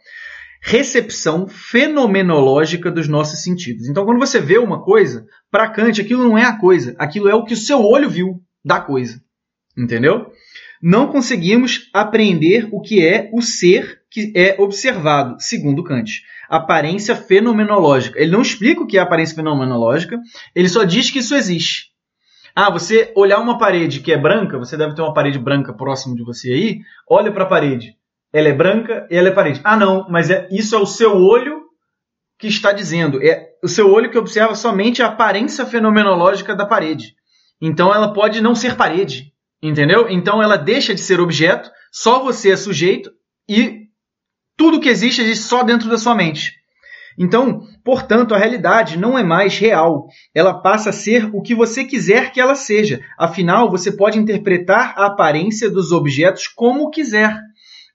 Recepção 0.61 1.47
fenomenológica 1.47 2.91
dos 2.91 3.07
nossos 3.07 3.45
sentidos. 3.45 3.87
Então, 3.87 4.05
quando 4.05 4.19
você 4.19 4.41
vê 4.41 4.59
uma 4.59 4.83
coisa, 4.83 5.25
para 5.49 5.71
Kant, 5.71 6.01
aquilo 6.01 6.25
não 6.25 6.37
é 6.37 6.43
a 6.45 6.59
coisa, 6.59 6.97
aquilo 6.99 7.29
é 7.29 7.35
o 7.37 7.45
que 7.45 7.55
o 7.55 7.57
seu 7.57 7.81
olho 7.81 8.11
viu 8.11 8.43
da 8.65 8.81
coisa. 8.81 9.23
Entendeu? 9.79 10.27
Não 10.83 11.07
conseguimos 11.07 11.89
apreender 11.95 12.69
o 12.73 12.81
que 12.81 13.07
é 13.07 13.31
o 13.33 13.41
ser 13.41 14.02
que 14.13 14.33
é 14.37 14.57
observado, 14.59 15.37
segundo 15.41 15.83
Kant 15.83 16.23
aparência 16.53 17.17
fenomenológica. 17.17 18.21
Ele 18.21 18.31
não 18.31 18.43
explica 18.43 18.83
o 18.83 18.87
que 18.87 18.99
é 18.99 19.01
aparência 19.01 19.35
fenomenológica, 19.35 20.21
ele 20.55 20.69
só 20.69 20.85
diz 20.85 21.11
que 21.11 21.21
isso 21.21 21.35
existe. 21.35 21.93
Ah, 22.55 22.71
você 22.71 23.11
olhar 23.17 23.41
uma 23.41 23.57
parede 23.57 24.01
que 24.01 24.13
é 24.13 24.19
branca, 24.19 24.59
você 24.59 24.77
deve 24.77 24.95
ter 24.95 25.01
uma 25.01 25.15
parede 25.15 25.39
branca 25.39 25.73
próximo 25.73 26.15
de 26.15 26.23
você 26.23 26.53
aí, 26.53 26.81
olha 27.09 27.33
para 27.33 27.45
a 27.45 27.49
parede. 27.49 27.97
Ela 28.31 28.49
é 28.49 28.53
branca 28.53 29.07
e 29.11 29.17
ela 29.17 29.29
é 29.29 29.33
parede. 29.33 29.63
Ah, 29.65 29.79
não, 29.79 30.07
mas 30.11 30.29
é, 30.29 30.47
isso 30.51 30.75
é 30.75 30.79
o 30.79 30.85
seu 30.85 31.17
olho 31.17 31.63
que 32.39 32.49
está 32.49 32.71
dizendo. 32.71 33.23
É 33.23 33.49
o 33.63 33.69
seu 33.69 33.91
olho 33.91 34.11
que 34.11 34.19
observa 34.19 34.55
somente 34.55 35.03
a 35.03 35.07
aparência 35.07 35.65
fenomenológica 35.65 36.55
da 36.55 36.67
parede. 36.67 37.15
Então 37.63 37.95
ela 37.95 38.13
pode 38.13 38.43
não 38.43 38.55
ser 38.55 38.77
parede, 38.77 39.33
entendeu? 39.63 40.07
Então 40.11 40.43
ela 40.43 40.57
deixa 40.57 40.95
de 40.95 41.01
ser 41.01 41.19
objeto, 41.19 41.71
só 41.91 42.23
você 42.23 42.51
é 42.51 42.57
sujeito 42.57 43.11
e 43.49 43.82
tudo 44.57 44.81
que 44.81 44.89
existe 44.89 45.23
existe 45.23 45.45
só 45.45 45.63
dentro 45.63 45.89
da 45.89 45.99
sua 45.99 46.15
mente. 46.15 46.53
Então, 47.19 47.67
portanto, 47.85 48.35
a 48.35 48.39
realidade 48.39 48.97
não 48.97 49.19
é 49.19 49.23
mais 49.23 49.59
real. 49.59 50.07
Ela 50.35 50.55
passa 50.55 50.91
a 50.91 50.93
ser 50.93 51.29
o 51.35 51.43
que 51.43 51.55
você 51.55 51.85
quiser 51.85 52.33
que 52.33 52.41
ela 52.41 52.55
seja. 52.55 53.01
Afinal, 53.19 53.71
você 53.71 53.93
pode 53.93 54.19
interpretar 54.19 54.95
a 54.97 55.07
aparência 55.07 55.71
dos 55.71 55.93
objetos 55.93 56.49
como 56.49 56.91
quiser. 56.91 57.39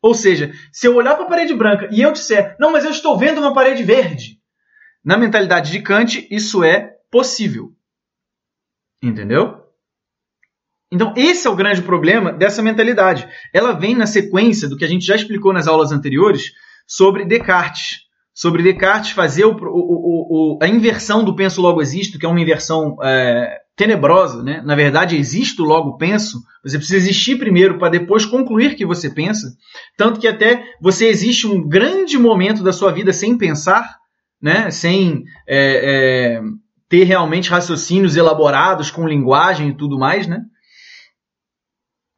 Ou 0.02 0.14
seja, 0.14 0.54
se 0.72 0.88
eu 0.88 0.96
olhar 0.96 1.16
para 1.16 1.26
a 1.26 1.30
parede 1.30 1.54
branca 1.54 1.90
e 1.92 2.02
eu 2.02 2.12
disser, 2.12 2.56
não, 2.60 2.72
mas 2.72 2.86
eu 2.86 2.92
estou 2.92 3.18
vendo 3.18 3.40
uma 3.40 3.54
parede 3.54 3.84
verde, 3.84 4.38
na 5.04 5.18
mentalidade 5.18 5.72
de 5.72 5.82
Kant, 5.82 6.28
isso 6.30 6.64
é 6.64 6.96
possível. 7.10 7.72
Entendeu? 9.02 9.67
Então, 10.92 11.14
esse 11.18 11.46
é 11.46 11.50
o 11.50 11.56
grande 11.56 11.82
problema 11.82 12.32
dessa 12.32 12.62
mentalidade. 12.62 13.28
Ela 13.54 13.74
vem 13.74 13.96
na 13.96 14.06
sequência 14.06 14.70
do 14.70 14.78
que 14.78 14.86
a 14.86 14.88
gente 14.88 15.06
já 15.06 15.16
explicou 15.16 15.52
nas 15.52 15.68
aulas 15.68 15.92
anteriores 15.92 16.52
sobre 16.88 17.26
Descartes. 17.26 18.08
Sobre 18.34 18.64
Descartes 18.64 19.12
fazer 19.12 19.46
o, 19.46 19.52
o, 19.52 20.56
o, 20.56 20.60
a 20.62 20.68
inversão 20.68 21.24
do 21.24 21.36
penso 21.36 21.62
logo 21.62 21.82
existo, 21.82 22.18
que 22.18 22.26
é 22.26 22.30
uma 22.30 22.40
inversão 22.40 22.96
é, 23.04 23.58
tenebrosa. 23.76 24.42
Né? 24.42 24.62
Na 24.64 24.76
verdade, 24.76 25.18
existo 25.18 25.64
logo 25.64 25.98
penso. 25.98 26.40
Você 26.64 26.78
precisa 26.78 26.98
existir 26.98 27.38
primeiro 27.38 27.78
para 27.78 27.90
depois 27.90 28.26
concluir 28.26 28.76
que 28.76 28.86
você 28.86 29.10
pensa. 29.10 29.48
Tanto 29.98 30.20
que 30.20 30.28
até 30.28 30.64
você 30.82 31.08
existe 31.08 31.46
um 31.46 31.68
grande 31.68 32.18
momento 32.18 32.64
da 32.64 32.72
sua 32.72 32.94
vida 32.94 33.12
sem 33.12 33.38
pensar, 33.38 33.98
né? 34.42 34.72
sem 34.72 35.24
é, 35.46 36.38
é, 36.38 36.42
ter 36.88 37.04
realmente 37.04 37.50
raciocínios 37.50 38.16
elaborados 38.16 38.90
com 38.90 39.08
linguagem 39.08 39.70
e 39.70 39.76
tudo 39.76 40.00
mais. 40.00 40.28
Né? 40.28 40.42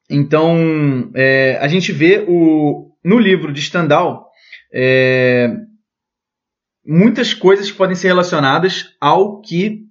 Então, 0.09 1.11
é, 1.13 1.57
a 1.61 1.67
gente 1.67 1.91
vê 1.91 2.25
o, 2.27 2.91
no 3.03 3.19
livro 3.19 3.53
de 3.53 3.61
Stendhal 3.61 4.29
é, 4.73 5.49
muitas 6.85 7.33
coisas 7.33 7.69
que 7.69 7.77
podem 7.77 7.95
ser 7.95 8.07
relacionadas 8.07 8.95
ao 8.99 9.41
que 9.41 9.85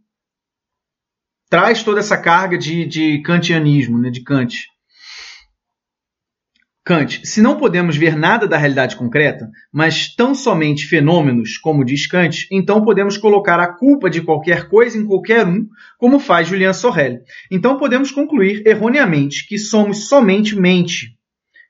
traz 1.49 1.83
toda 1.83 2.01
essa 2.01 2.19
carga 2.19 2.59
de, 2.59 2.85
de 2.85 3.23
kantianismo, 3.23 3.99
né, 3.99 4.11
de 4.11 4.23
Kant. 4.23 4.67
Kant, 6.89 7.21
se 7.23 7.43
não 7.43 7.59
podemos 7.59 7.99
ver 7.99 8.17
nada 8.17 8.49
da 8.49 8.57
realidade 8.57 8.97
concreta, 8.97 9.51
mas 9.71 10.15
tão 10.15 10.35
somente 10.35 10.87
fenômenos, 10.87 11.59
como 11.59 11.85
diz 11.85 12.07
Kant, 12.07 12.49
então 12.51 12.83
podemos 12.83 13.19
colocar 13.19 13.61
a 13.61 13.71
culpa 13.71 14.09
de 14.09 14.23
qualquer 14.23 14.71
coisa 14.71 14.97
em 14.97 15.05
qualquer 15.05 15.47
um, 15.47 15.69
como 15.99 16.19
faz 16.19 16.49
Julian 16.49 16.73
Sorel. 16.73 17.19
Então 17.51 17.77
podemos 17.77 18.11
concluir 18.11 18.67
erroneamente 18.67 19.47
que 19.47 19.59
somos 19.59 20.09
somente 20.09 20.59
mente. 20.59 21.15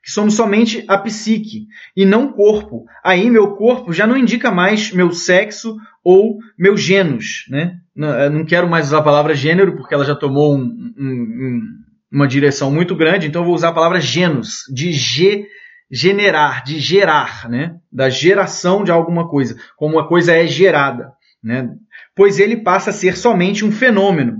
que 0.01 0.09
somos 0.09 0.35
somente 0.35 0.85
a 0.87 0.97
psique 0.97 1.67
e 1.95 2.05
não 2.05 2.31
corpo. 2.31 2.85
Aí 3.03 3.29
meu 3.29 3.55
corpo 3.55 3.91
já 3.91 4.07
não 4.07 4.17
indica 4.17 4.49
mais 4.49 4.91
meu 4.93 5.11
sexo 5.11 5.75
ou 6.01 6.37
meu 6.57 6.77
gênus, 6.77 7.45
né? 7.49 7.77
Não 7.93 8.45
quero 8.45 8.69
mais 8.69 8.87
usar 8.87 8.99
a 8.99 9.03
palavra 9.03 9.35
gênero 9.35 9.75
porque 9.75 9.93
ela 9.93 10.05
já 10.05 10.15
tomou 10.15 10.55
um, 10.55 10.93
um, 10.97 11.61
uma 12.11 12.27
direção 12.27 12.71
muito 12.71 12.95
grande, 12.95 13.27
então 13.27 13.41
eu 13.41 13.45
vou 13.45 13.55
usar 13.55 13.69
a 13.69 13.73
palavra 13.73 14.01
genus, 14.01 14.63
de 14.73 14.91
ge, 14.91 15.45
generar, 15.91 16.63
de 16.63 16.79
gerar, 16.79 17.49
né? 17.49 17.75
Da 17.91 18.09
geração 18.09 18.83
de 18.83 18.91
alguma 18.91 19.29
coisa, 19.29 19.55
como 19.77 19.99
a 19.99 20.07
coisa 20.07 20.35
é 20.35 20.47
gerada, 20.47 21.11
né? 21.43 21.69
Pois 22.15 22.39
ele 22.39 22.57
passa 22.57 22.89
a 22.89 22.93
ser 22.93 23.17
somente 23.17 23.63
um 23.63 23.71
fenômeno. 23.71 24.37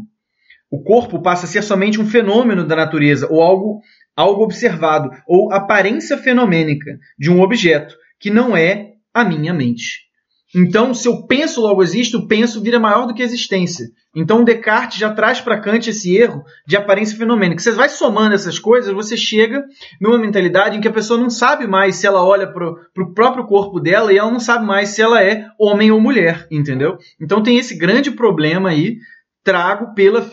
O 0.71 0.83
corpo 0.83 1.21
passa 1.21 1.45
a 1.45 1.49
ser 1.49 1.63
somente 1.63 1.99
um 1.99 2.05
fenômeno 2.05 2.65
da 2.65 2.75
natureza 2.75 3.27
ou 3.29 3.41
algo 3.41 3.81
algo 4.15 4.43
observado 4.43 5.09
ou 5.25 5.51
aparência 5.53 6.17
fenomênica 6.17 6.99
de 7.17 7.31
um 7.31 7.39
objeto 7.41 7.95
que 8.19 8.29
não 8.29 8.55
é 8.55 8.95
a 9.13 9.23
minha 9.23 9.53
mente. 9.53 10.08
Então, 10.55 10.95
se 10.95 11.07
eu 11.07 11.27
penso, 11.27 11.61
logo 11.61 11.83
existe, 11.83 12.17
o 12.17 12.27
penso 12.27 12.61
vira 12.61 12.79
maior 12.79 13.05
do 13.05 13.13
que 13.13 13.21
a 13.21 13.25
existência. 13.25 13.85
Então, 14.15 14.43
Descartes 14.43 14.97
já 14.97 15.13
traz 15.13 15.39
para 15.39 15.59
Kant 15.59 15.87
esse 15.87 16.15
erro 16.15 16.43
de 16.65 16.75
aparência 16.75 17.15
fenomênica. 17.15 17.61
Você 17.61 17.71
vai 17.71 17.87
somando 17.87 18.33
essas 18.33 18.57
coisas, 18.57 18.91
você 18.91 19.15
chega 19.15 19.63
numa 20.01 20.17
mentalidade 20.17 20.75
em 20.75 20.81
que 20.81 20.87
a 20.87 20.93
pessoa 20.93 21.19
não 21.19 21.29
sabe 21.29 21.67
mais 21.67 21.97
se 21.97 22.07
ela 22.07 22.25
olha 22.25 22.47
para 22.51 22.67
o 22.67 23.13
próprio 23.13 23.45
corpo 23.45 23.79
dela 23.79 24.11
e 24.11 24.17
ela 24.17 24.31
não 24.31 24.39
sabe 24.39 24.65
mais 24.65 24.89
se 24.89 25.01
ela 25.03 25.23
é 25.23 25.45
homem 25.59 25.91
ou 25.91 26.01
mulher, 26.01 26.47
entendeu? 26.49 26.97
Então, 27.21 27.43
tem 27.43 27.57
esse 27.59 27.77
grande 27.77 28.09
problema 28.09 28.69
aí, 28.69 28.97
trago 29.43 29.93
pela, 29.93 30.27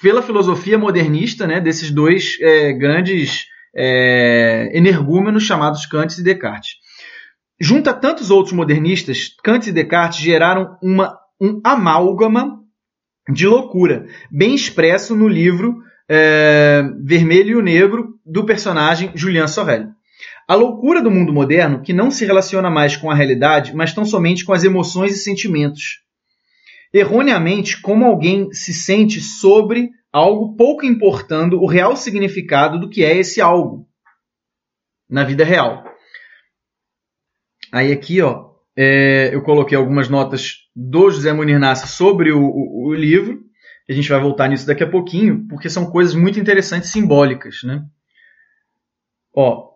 pela 0.00 0.22
filosofia 0.22 0.78
modernista, 0.78 1.48
né, 1.48 1.60
desses 1.60 1.90
dois 1.90 2.38
é, 2.40 2.72
grandes 2.72 3.46
é, 3.74 4.70
energúmenos 4.72 5.42
chamados 5.42 5.84
Kant 5.84 6.16
e 6.16 6.22
Descartes. 6.22 6.77
Junto 7.60 7.90
a 7.90 7.94
tantos 7.94 8.30
outros 8.30 8.52
modernistas, 8.52 9.34
Kant 9.42 9.68
e 9.68 9.72
Descartes 9.72 10.20
geraram 10.20 10.76
uma, 10.82 11.18
um 11.40 11.60
amálgama 11.64 12.60
de 13.28 13.46
loucura, 13.46 14.06
bem 14.30 14.54
expresso 14.54 15.14
no 15.14 15.28
livro 15.28 15.82
é, 16.08 16.82
Vermelho 17.04 17.50
e 17.50 17.56
o 17.56 17.62
Negro 17.62 18.14
do 18.24 18.44
personagem 18.46 19.10
Julian 19.14 19.46
Sorel. 19.46 19.88
A 20.46 20.54
loucura 20.54 21.02
do 21.02 21.10
mundo 21.10 21.32
moderno, 21.32 21.82
que 21.82 21.92
não 21.92 22.10
se 22.10 22.24
relaciona 22.24 22.70
mais 22.70 22.96
com 22.96 23.10
a 23.10 23.14
realidade, 23.14 23.74
mas 23.74 23.92
tão 23.92 24.04
somente 24.04 24.44
com 24.44 24.52
as 24.52 24.64
emoções 24.64 25.12
e 25.12 25.18
sentimentos 25.18 26.08
erroneamente 26.92 27.80
como 27.80 28.04
alguém 28.04 28.52
se 28.52 28.72
sente 28.72 29.20
sobre 29.20 29.90
algo 30.12 30.56
pouco 30.56 30.86
importando 30.86 31.60
o 31.60 31.66
real 31.66 31.96
significado 31.96 32.78
do 32.78 32.88
que 32.88 33.04
é 33.04 33.16
esse 33.16 33.40
algo 33.40 33.86
na 35.08 35.24
vida 35.24 35.44
real. 35.44 35.84
Aí 37.72 37.92
aqui, 37.92 38.20
ó, 38.22 38.50
é, 38.76 39.34
eu 39.34 39.42
coloquei 39.42 39.76
algumas 39.76 40.08
notas 40.08 40.68
do 40.74 41.10
José 41.10 41.32
Munir 41.32 41.58
Nassi 41.58 41.88
sobre 41.88 42.32
o, 42.32 42.40
o, 42.40 42.88
o, 42.88 42.94
livro. 42.94 43.42
A 43.88 43.92
gente 43.92 44.08
vai 44.08 44.20
voltar 44.20 44.48
nisso 44.48 44.66
daqui 44.66 44.84
a 44.84 44.90
pouquinho, 44.90 45.46
porque 45.48 45.68
são 45.68 45.90
coisas 45.90 46.14
muito 46.14 46.38
interessantes, 46.38 46.90
simbólicas, 46.90 47.62
né? 47.64 47.84
Ó, 49.34 49.68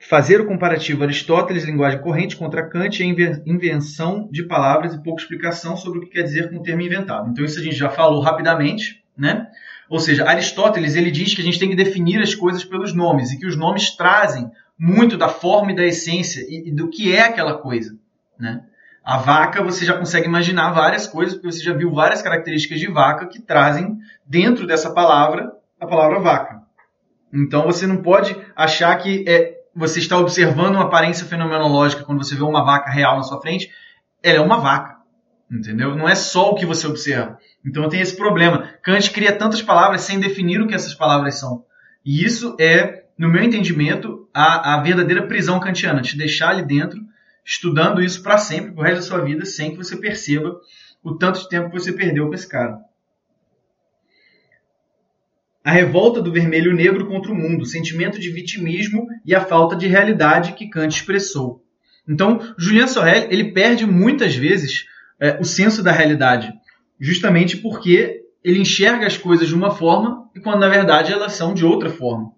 Fazer 0.00 0.40
o 0.40 0.46
comparativo 0.46 1.02
Aristóteles, 1.02 1.64
linguagem 1.64 2.00
corrente, 2.00 2.36
contra 2.36 2.68
Kant 2.68 3.02
é 3.02 3.06
invenção 3.44 4.28
de 4.30 4.44
palavras 4.44 4.94
e 4.94 5.02
pouca 5.02 5.20
explicação 5.20 5.76
sobre 5.76 5.98
o 5.98 6.02
que 6.02 6.10
quer 6.10 6.22
dizer 6.22 6.50
com 6.50 6.56
o 6.56 6.62
termo 6.62 6.82
inventado. 6.82 7.28
Então 7.28 7.44
isso 7.44 7.58
a 7.58 7.62
gente 7.62 7.74
já 7.74 7.90
falou 7.90 8.22
rapidamente, 8.22 9.02
né? 9.16 9.48
Ou 9.90 9.98
seja, 9.98 10.28
Aristóteles 10.28 10.94
ele 10.94 11.10
diz 11.10 11.34
que 11.34 11.40
a 11.40 11.44
gente 11.44 11.58
tem 11.58 11.68
que 11.68 11.74
definir 11.74 12.22
as 12.22 12.32
coisas 12.32 12.64
pelos 12.64 12.94
nomes 12.94 13.32
e 13.32 13.38
que 13.38 13.46
os 13.46 13.56
nomes 13.56 13.96
trazem 13.96 14.48
muito 14.78 15.16
da 15.16 15.28
forma 15.28 15.72
e 15.72 15.76
da 15.76 15.84
essência 15.84 16.40
e, 16.48 16.68
e 16.68 16.72
do 16.72 16.88
que 16.88 17.14
é 17.14 17.22
aquela 17.22 17.58
coisa, 17.58 17.98
né? 18.38 18.62
A 19.04 19.16
vaca, 19.16 19.62
você 19.62 19.86
já 19.86 19.96
consegue 19.96 20.26
imaginar 20.26 20.70
várias 20.72 21.06
coisas, 21.06 21.34
porque 21.34 21.50
você 21.50 21.64
já 21.64 21.72
viu 21.72 21.90
várias 21.90 22.20
características 22.20 22.78
de 22.78 22.88
vaca 22.88 23.26
que 23.26 23.40
trazem 23.40 23.96
dentro 24.26 24.66
dessa 24.66 24.90
palavra 24.92 25.50
a 25.80 25.86
palavra 25.86 26.20
vaca. 26.20 26.62
Então 27.32 27.64
você 27.64 27.86
não 27.86 28.02
pode 28.02 28.36
achar 28.54 28.94
que 28.96 29.24
é 29.26 29.56
você 29.74 30.00
está 30.00 30.18
observando 30.18 30.74
uma 30.74 30.84
aparência 30.84 31.24
fenomenológica 31.24 32.04
quando 32.04 32.22
você 32.22 32.34
vê 32.34 32.42
uma 32.42 32.64
vaca 32.64 32.90
real 32.90 33.16
na 33.16 33.22
sua 33.22 33.40
frente, 33.40 33.70
ela 34.22 34.38
é 34.38 34.40
uma 34.40 34.58
vaca. 34.58 34.98
Entendeu? 35.50 35.96
Não 35.96 36.08
é 36.08 36.14
só 36.14 36.50
o 36.50 36.54
que 36.54 36.66
você 36.66 36.86
observa. 36.86 37.38
Então 37.64 37.88
tem 37.88 38.00
esse 38.00 38.16
problema. 38.16 38.68
Kant 38.82 39.10
cria 39.10 39.32
tantas 39.32 39.62
palavras 39.62 40.02
sem 40.02 40.20
definir 40.20 40.60
o 40.60 40.66
que 40.66 40.74
essas 40.74 40.94
palavras 40.94 41.38
são. 41.38 41.64
E 42.04 42.24
isso 42.24 42.56
é, 42.60 43.04
no 43.16 43.28
meu 43.28 43.42
entendimento, 43.42 44.17
a, 44.40 44.74
a 44.74 44.82
verdadeira 44.82 45.26
prisão 45.26 45.58
kantiana. 45.60 46.02
Te 46.02 46.16
deixar 46.16 46.50
ali 46.50 46.64
dentro, 46.64 47.00
estudando 47.44 48.02
isso 48.02 48.22
para 48.22 48.38
sempre, 48.38 48.72
pro 48.72 48.82
resto 48.82 48.96
da 48.96 49.02
sua 49.02 49.24
vida, 49.24 49.44
sem 49.44 49.72
que 49.72 49.76
você 49.76 49.96
perceba 49.96 50.58
o 51.02 51.14
tanto 51.14 51.40
de 51.40 51.48
tempo 51.48 51.70
que 51.70 51.78
você 51.78 51.92
perdeu 51.92 52.28
com 52.28 52.34
esse 52.34 52.48
cara 52.48 52.78
a 55.68 55.70
revolta 55.70 56.22
do 56.22 56.32
vermelho 56.32 56.74
negro 56.74 57.06
contra 57.06 57.30
o 57.30 57.34
mundo, 57.34 57.60
o 57.60 57.66
sentimento 57.66 58.18
de 58.18 58.30
vitimismo 58.30 59.06
e 59.22 59.34
a 59.34 59.44
falta 59.44 59.76
de 59.76 59.86
realidade 59.86 60.54
que 60.54 60.66
Kant 60.66 60.96
expressou. 60.96 61.62
Então, 62.08 62.40
Julien 62.56 62.88
Sorel 62.88 63.26
ele 63.30 63.52
perde 63.52 63.84
muitas 63.84 64.34
vezes 64.34 64.86
é, 65.20 65.38
o 65.38 65.44
senso 65.44 65.82
da 65.82 65.92
realidade, 65.92 66.50
justamente 66.98 67.58
porque 67.58 68.22
ele 68.42 68.60
enxerga 68.60 69.06
as 69.06 69.18
coisas 69.18 69.46
de 69.46 69.54
uma 69.54 69.70
forma 69.70 70.30
e 70.34 70.40
quando 70.40 70.60
na 70.60 70.70
verdade 70.70 71.12
elas 71.12 71.34
são 71.34 71.52
de 71.52 71.66
outra 71.66 71.90
forma. 71.90 72.32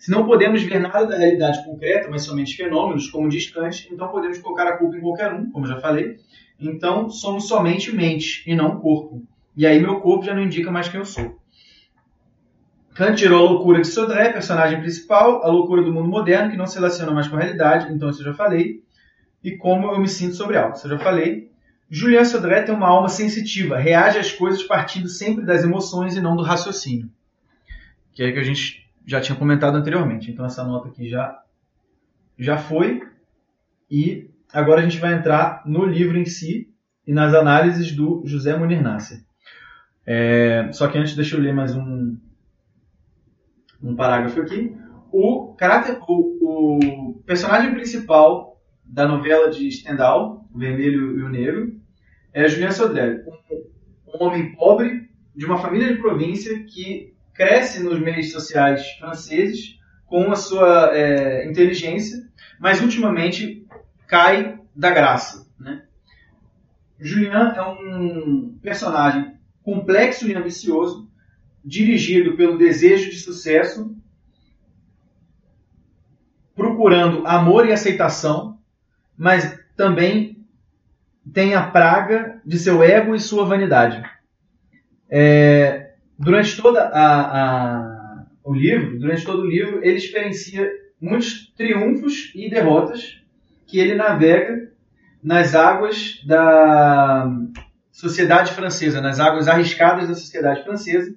Se 0.00 0.10
não 0.10 0.24
podemos 0.24 0.62
ver 0.62 0.80
nada 0.80 1.04
da 1.04 1.18
realidade 1.18 1.62
concreta, 1.62 2.08
mas 2.10 2.22
somente 2.22 2.56
fenômenos, 2.56 3.10
como 3.10 3.28
diz 3.28 3.50
Kant, 3.50 3.86
então 3.92 4.08
podemos 4.08 4.38
colocar 4.38 4.66
a 4.66 4.78
culpa 4.78 4.96
em 4.96 5.00
qualquer 5.02 5.30
um, 5.30 5.50
como 5.50 5.66
já 5.66 5.78
falei. 5.78 6.16
Então 6.58 7.10
somos 7.10 7.46
somente 7.46 7.94
mente 7.94 8.42
e 8.46 8.54
não 8.54 8.80
corpo. 8.80 9.22
E 9.54 9.66
aí 9.66 9.78
meu 9.78 10.00
corpo 10.00 10.24
já 10.24 10.34
não 10.34 10.42
indica 10.42 10.70
mais 10.70 10.88
quem 10.88 11.00
eu 11.00 11.04
sou. 11.04 11.38
Kant 12.94 13.18
tirou 13.18 13.46
a 13.46 13.50
loucura 13.50 13.82
de 13.82 13.88
Sodré, 13.88 14.32
personagem 14.32 14.80
principal, 14.80 15.44
a 15.44 15.48
loucura 15.48 15.82
do 15.82 15.92
mundo 15.92 16.08
moderno, 16.08 16.50
que 16.50 16.56
não 16.56 16.66
se 16.66 16.76
relaciona 16.76 17.12
mais 17.12 17.28
com 17.28 17.36
a 17.36 17.40
realidade, 17.40 17.92
então 17.92 18.08
isso 18.08 18.20
eu 18.20 18.24
já 18.24 18.34
falei, 18.34 18.82
e 19.44 19.54
como 19.58 19.92
eu 19.92 20.00
me 20.00 20.08
sinto 20.08 20.34
sobre 20.34 20.56
algo, 20.56 20.76
isso 20.76 20.86
eu 20.86 20.92
já 20.92 20.98
falei. 20.98 21.50
Julien 21.90 22.24
Sodré 22.24 22.62
tem 22.62 22.74
uma 22.74 22.88
alma 22.88 23.10
sensitiva, 23.10 23.76
reage 23.76 24.18
às 24.18 24.32
coisas 24.32 24.62
partindo 24.62 25.08
sempre 25.08 25.44
das 25.44 25.62
emoções 25.62 26.16
e 26.16 26.22
não 26.22 26.36
do 26.36 26.42
raciocínio, 26.42 27.10
que 28.14 28.22
é 28.22 28.32
que 28.32 28.38
a 28.38 28.42
gente 28.42 28.89
já 29.10 29.20
tinha 29.20 29.36
comentado 29.36 29.76
anteriormente. 29.76 30.30
Então 30.30 30.46
essa 30.46 30.62
nota 30.62 30.88
aqui 30.88 31.08
já, 31.08 31.42
já 32.38 32.56
foi, 32.56 33.02
e 33.90 34.30
agora 34.52 34.80
a 34.80 34.84
gente 34.84 34.98
vai 34.98 35.14
entrar 35.14 35.64
no 35.66 35.84
livro 35.84 36.16
em 36.16 36.24
si 36.24 36.72
e 37.04 37.12
nas 37.12 37.34
análises 37.34 37.90
do 37.90 38.22
José 38.24 38.56
Munir 38.56 38.80
Nasser. 38.80 39.18
É, 40.06 40.70
só 40.72 40.86
que 40.86 40.96
antes 40.96 41.16
deixa 41.16 41.36
eu 41.36 41.40
ler 41.40 41.52
mais 41.52 41.74
um, 41.74 42.16
um 43.82 43.96
parágrafo 43.96 44.40
aqui. 44.40 44.76
O, 45.10 45.54
caráter, 45.54 45.98
o, 46.06 47.08
o 47.18 47.22
personagem 47.26 47.74
principal 47.74 48.62
da 48.84 49.08
novela 49.08 49.50
de 49.50 49.68
Stendhal, 49.72 50.46
O 50.52 50.58
Vermelho 50.58 51.18
e 51.18 51.22
o 51.24 51.28
Negro, 51.28 51.80
é 52.32 52.46
Julien 52.48 52.70
Sodré, 52.70 53.24
um, 53.26 54.14
um 54.14 54.24
homem 54.24 54.54
pobre 54.54 55.10
de 55.34 55.46
uma 55.46 55.58
família 55.58 55.92
de 55.92 56.00
província 56.00 56.62
que 56.62 57.12
cresce 57.40 57.82
nos 57.82 57.98
meios 57.98 58.32
sociais 58.32 58.86
franceses 58.98 59.78
com 60.04 60.30
a 60.30 60.36
sua 60.36 60.94
é, 60.94 61.48
inteligência, 61.48 62.28
mas 62.58 62.82
ultimamente 62.82 63.66
cai 64.06 64.60
da 64.76 64.90
graça. 64.90 65.48
Né? 65.58 65.82
Julien 66.98 67.32
é 67.56 67.62
um 67.62 68.58
personagem 68.60 69.38
complexo 69.62 70.28
e 70.28 70.34
ambicioso 70.34 71.10
dirigido 71.64 72.36
pelo 72.36 72.58
desejo 72.58 73.08
de 73.08 73.16
sucesso, 73.16 73.96
procurando 76.54 77.26
amor 77.26 77.66
e 77.66 77.72
aceitação, 77.72 78.58
mas 79.16 79.58
também 79.78 80.44
tem 81.32 81.54
a 81.54 81.70
praga 81.70 82.42
de 82.44 82.58
seu 82.58 82.82
ego 82.82 83.14
e 83.14 83.20
sua 83.20 83.46
vanidade. 83.46 84.02
É, 85.08 85.89
durante 86.20 86.60
toda 86.60 86.82
a, 86.82 87.40
a, 87.40 88.26
o 88.44 88.52
livro, 88.52 88.98
durante 88.98 89.24
todo 89.24 89.40
o 89.40 89.46
livro, 89.46 89.82
ele 89.82 89.96
experiencia 89.96 90.70
muitos 91.00 91.50
triunfos 91.56 92.30
e 92.34 92.50
derrotas 92.50 93.22
que 93.66 93.78
ele 93.78 93.94
navega 93.94 94.70
nas 95.22 95.54
águas 95.54 96.22
da 96.26 97.26
sociedade 97.90 98.52
francesa, 98.52 99.00
nas 99.00 99.18
águas 99.18 99.48
arriscadas 99.48 100.08
da 100.08 100.14
sociedade 100.14 100.62
francesa, 100.62 101.14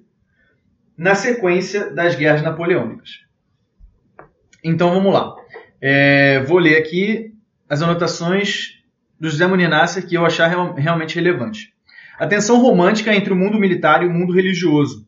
na 0.96 1.14
sequência 1.14 1.90
das 1.90 2.14
guerras 2.14 2.42
napoleônicas. 2.42 3.10
Então 4.62 4.90
vamos 4.94 5.12
lá. 5.12 5.34
É, 5.82 6.40
vou 6.44 6.58
ler 6.58 6.78
aqui 6.78 7.34
as 7.68 7.82
anotações 7.82 8.82
do 9.20 9.28
José 9.28 9.46
Muninasser 9.46 10.06
que 10.06 10.14
eu 10.14 10.24
achar 10.24 10.46
real, 10.46 10.72
realmente 10.74 11.14
relevante. 11.14 11.73
A 12.18 12.26
tensão 12.26 12.60
romântica 12.60 13.14
entre 13.14 13.32
o 13.32 13.36
mundo 13.36 13.58
militar 13.58 14.02
e 14.02 14.06
o 14.06 14.10
mundo 14.10 14.32
religioso. 14.32 15.06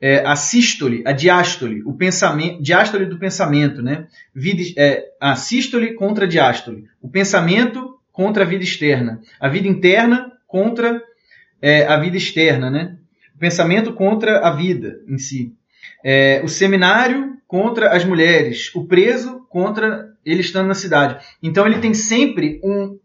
é, 0.00 0.18
a 0.26 0.36
sístole, 0.36 1.02
a 1.06 1.12
diástole, 1.12 1.82
o 1.84 1.92
pensamento, 1.94 2.62
diástole 2.62 3.06
do 3.06 3.18
pensamento, 3.18 3.82
né? 3.82 4.06
Vida, 4.34 4.62
é, 4.76 5.04
a 5.20 5.36
sístole 5.36 5.94
contra 5.94 6.26
a 6.26 6.28
diástole, 6.28 6.84
o 7.00 7.08
pensamento 7.08 7.98
contra 8.12 8.44
a 8.44 8.46
vida 8.46 8.62
externa, 8.62 9.20
a 9.40 9.48
vida 9.48 9.68
interna 9.68 10.32
contra 10.46 11.02
é, 11.60 11.86
a 11.86 11.96
vida 11.98 12.16
externa, 12.16 12.70
né? 12.70 12.96
O 13.34 13.38
pensamento 13.38 13.92
contra 13.92 14.40
a 14.40 14.50
vida 14.50 15.00
em 15.08 15.18
si, 15.18 15.52
é, 16.04 16.40
o 16.44 16.48
seminário 16.48 17.36
contra 17.46 17.90
as 17.94 18.04
mulheres, 18.04 18.74
o 18.74 18.86
preso 18.86 19.46
contra 19.48 20.12
ele 20.24 20.40
estando 20.40 20.66
na 20.66 20.74
cidade. 20.74 21.24
Então 21.42 21.66
ele 21.66 21.78
tem 21.78 21.94
sempre 21.94 22.60
um 22.62 22.98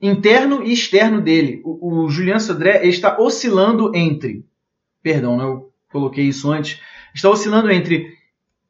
interno 0.00 0.62
e 0.62 0.72
externo 0.72 1.20
dele. 1.20 1.60
O, 1.64 2.04
o 2.04 2.08
Julian 2.08 2.38
Sodré 2.38 2.86
está 2.86 3.18
oscilando 3.18 3.94
entre, 3.94 4.44
perdão, 5.02 5.36
né, 5.36 5.44
eu 5.44 5.72
coloquei 5.90 6.26
isso 6.26 6.50
antes, 6.50 6.80
está 7.14 7.30
oscilando 7.30 7.70
entre 7.70 8.14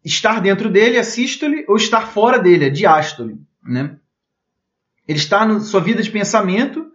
estar 0.04 0.40
dentro 0.40 0.70
dele, 0.70 0.98
a 0.98 1.04
sístole, 1.04 1.64
ou 1.68 1.76
estar 1.76 2.06
fora 2.08 2.38
dele, 2.38 2.66
a 2.66 2.70
diástole. 2.70 3.36
Né? 3.62 3.96
Ele 5.06 5.18
está 5.18 5.44
na 5.44 5.60
sua 5.60 5.80
vida 5.80 6.02
de 6.02 6.10
pensamento, 6.10 6.86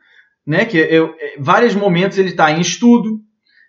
né, 0.47 0.65
que 0.65 0.77
eu, 0.77 1.13
é, 1.19 1.35
vários 1.37 1.75
momentos 1.75 2.17
ele 2.17 2.29
está 2.29 2.51
em 2.51 2.61
estudo, 2.61 3.21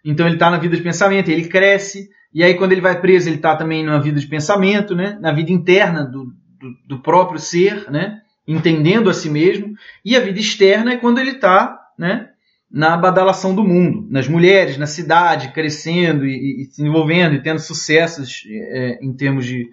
então 0.05 0.27
ele 0.27 0.37
está 0.37 0.51
na 0.51 0.59
vida 0.59 0.77
de 0.77 0.83
pensamento, 0.83 1.31
ele 1.31 1.49
cresce, 1.49 2.09
e 2.33 2.43
aí 2.43 2.55
quando 2.55 2.73
ele 2.73 2.81
vai 2.81 3.01
preso 3.01 3.29
ele 3.29 3.37
está 3.37 3.57
também 3.57 3.85
na 3.85 3.99
vida 3.99 4.19
de 4.19 4.27
pensamento, 4.27 4.95
né, 4.95 5.19
na 5.21 5.33
vida 5.33 5.53
interna 5.53 6.05
do, 6.05 6.33
do, 6.59 6.75
do 6.87 6.99
próprio 7.01 7.39
ser, 7.39 7.91
né, 7.91 8.23
entendendo 8.53 9.09
a 9.09 9.15
si 9.15 9.31
mesmo, 9.31 9.75
e 10.05 10.17
a 10.17 10.21
vida 10.21 10.39
externa 10.39 10.93
é 10.93 10.97
quando 10.97 11.19
ele 11.19 11.33
está 11.33 11.79
né, 11.99 12.29
na 12.71 12.97
badalação 12.97 13.55
do 13.55 13.65
mundo, 13.65 14.07
nas 14.11 14.27
mulheres, 14.27 14.79
na 14.79 14.87
cidade, 14.87 15.53
crescendo 15.53 16.27
e, 16.27 16.63
e 16.63 16.65
se 16.65 16.83
envolvendo 16.83 17.35
e 17.35 17.43
tendo 17.43 17.61
sucessos 17.61 18.45
é, 18.49 18.99
em 19.03 19.13
termos 19.13 19.45
de, 19.45 19.69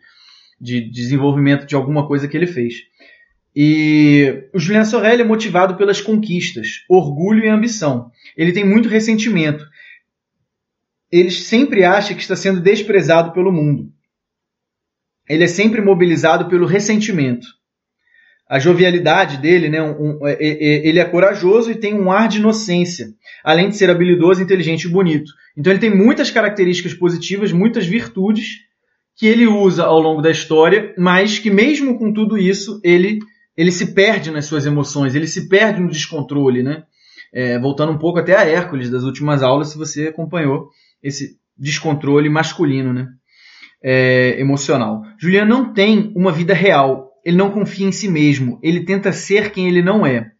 de 0.60 0.82
desenvolvimento 0.82 1.66
de 1.66 1.76
alguma 1.76 2.08
coisa 2.08 2.28
que 2.28 2.36
ele 2.36 2.48
fez. 2.48 2.76
E 3.56 4.48
o 4.54 4.60
Julian 4.60 4.86
Sorel 4.86 5.20
é 5.20 5.24
motivado 5.24 5.76
pelas 5.76 6.00
conquistas, 6.00 6.84
orgulho 6.88 7.46
e 7.46 7.50
ambição. 7.50 8.12
Ele 8.38 8.52
tem 8.52 8.64
muito 8.64 8.88
ressentimento. 8.88 9.66
Ele 11.12 11.32
sempre 11.32 11.84
acha 11.84 12.14
que 12.14 12.22
está 12.22 12.36
sendo 12.36 12.60
desprezado 12.62 13.32
pelo 13.32 13.52
mundo. 13.52 13.92
Ele 15.28 15.44
é 15.44 15.48
sempre 15.48 15.82
mobilizado 15.82 16.48
pelo 16.48 16.66
ressentimento 16.66 17.59
a 18.50 18.58
jovialidade 18.58 19.38
dele, 19.38 19.70
né? 19.70 19.80
Um, 19.80 20.18
um, 20.18 20.28
é, 20.28 20.34
é, 20.34 20.48
é, 20.48 20.88
ele 20.88 21.00
é 21.00 21.06
corajoso 21.06 21.70
e 21.70 21.76
tem 21.76 21.94
um 21.94 22.12
ar 22.12 22.28
de 22.28 22.40
inocência, 22.40 23.14
além 23.44 23.70
de 23.70 23.78
ser 23.78 23.92
habilidoso, 23.92 24.42
inteligente 24.42 24.86
e 24.86 24.90
bonito. 24.90 25.32
Então 25.56 25.72
ele 25.72 25.80
tem 25.80 25.96
muitas 25.96 26.32
características 26.32 26.96
positivas, 26.96 27.52
muitas 27.52 27.86
virtudes 27.86 28.62
que 29.16 29.28
ele 29.28 29.46
usa 29.46 29.84
ao 29.84 30.00
longo 30.00 30.22
da 30.22 30.32
história, 30.32 30.96
mas 30.98 31.38
que 31.38 31.52
mesmo 31.52 32.00
com 32.00 32.12
tudo 32.12 32.38
isso 32.38 32.82
ele 32.84 33.20
ele 33.56 33.72
se 33.74 33.94
perde 33.94 34.32
nas 34.32 34.46
suas 34.46 34.66
emoções, 34.66 35.14
ele 35.14 35.28
se 35.28 35.50
perde 35.50 35.82
no 35.82 35.90
descontrole, 35.90 36.64
né? 36.64 36.84
É, 37.32 37.60
voltando 37.60 37.92
um 37.92 37.98
pouco 37.98 38.18
até 38.18 38.36
a 38.36 38.46
Hércules 38.46 38.90
das 38.90 39.04
últimas 39.04 39.44
aulas, 39.44 39.68
se 39.68 39.78
você 39.78 40.08
acompanhou 40.08 40.70
esse 41.04 41.38
descontrole 41.58 42.30
masculino, 42.30 42.94
né? 42.94 43.10
É, 43.84 44.40
emocional. 44.40 45.04
Julian 45.20 45.46
não 45.46 45.74
tem 45.74 46.12
uma 46.16 46.32
vida 46.32 46.54
real, 46.54 47.09
ele 47.30 47.38
não 47.38 47.52
confia 47.52 47.88
em 47.88 47.92
si 47.92 48.10
mesmo, 48.10 48.60
ele 48.64 48.84
tenta 48.84 49.12
ser 49.12 49.52
quem 49.52 49.68
ele 49.68 49.82
não 49.82 50.06
é. 50.06 50.32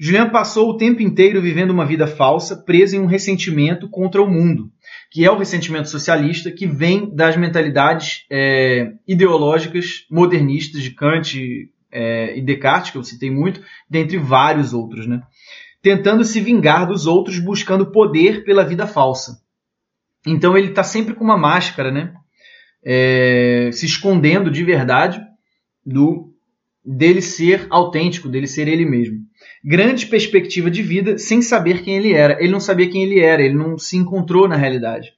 Julian 0.00 0.30
passou 0.30 0.70
o 0.70 0.76
tempo 0.76 1.02
inteiro 1.02 1.42
vivendo 1.42 1.70
uma 1.70 1.84
vida 1.84 2.06
falsa, 2.06 2.56
preso 2.56 2.94
em 2.94 3.00
um 3.00 3.06
ressentimento 3.06 3.88
contra 3.90 4.22
o 4.22 4.30
mundo, 4.30 4.70
que 5.10 5.24
é 5.24 5.30
o 5.30 5.36
ressentimento 5.36 5.88
socialista 5.88 6.52
que 6.52 6.66
vem 6.66 7.12
das 7.12 7.36
mentalidades 7.36 8.24
é, 8.30 8.92
ideológicas 9.08 10.06
modernistas 10.08 10.82
de 10.82 10.92
Kant 10.92 11.68
é, 11.90 12.38
e 12.38 12.40
Descartes, 12.40 12.92
que 12.92 12.98
eu 12.98 13.02
citei 13.02 13.30
muito, 13.30 13.60
dentre 13.90 14.16
vários 14.16 14.72
outros, 14.72 15.06
né? 15.06 15.20
tentando 15.82 16.24
se 16.24 16.40
vingar 16.40 16.86
dos 16.86 17.06
outros, 17.06 17.38
buscando 17.38 17.90
poder 17.90 18.44
pela 18.44 18.64
vida 18.64 18.86
falsa. 18.86 19.40
Então 20.26 20.56
ele 20.56 20.68
está 20.68 20.82
sempre 20.82 21.14
com 21.14 21.24
uma 21.24 21.38
máscara, 21.38 21.90
né? 21.90 22.14
É, 22.84 23.70
se 23.72 23.86
escondendo 23.86 24.50
de 24.50 24.62
verdade 24.62 25.20
do 25.84 26.27
dele 26.84 27.20
ser 27.20 27.66
autêntico, 27.70 28.28
dele 28.28 28.46
ser 28.46 28.68
ele 28.68 28.84
mesmo. 28.84 29.18
Grande 29.64 30.06
perspectiva 30.06 30.70
de 30.70 30.82
vida 30.82 31.18
sem 31.18 31.42
saber 31.42 31.82
quem 31.82 31.96
ele 31.96 32.12
era. 32.12 32.40
Ele 32.40 32.52
não 32.52 32.60
sabia 32.60 32.88
quem 32.88 33.02
ele 33.02 33.20
era, 33.20 33.42
ele 33.42 33.54
não 33.54 33.76
se 33.76 33.96
encontrou 33.96 34.48
na 34.48 34.56
realidade. 34.56 35.12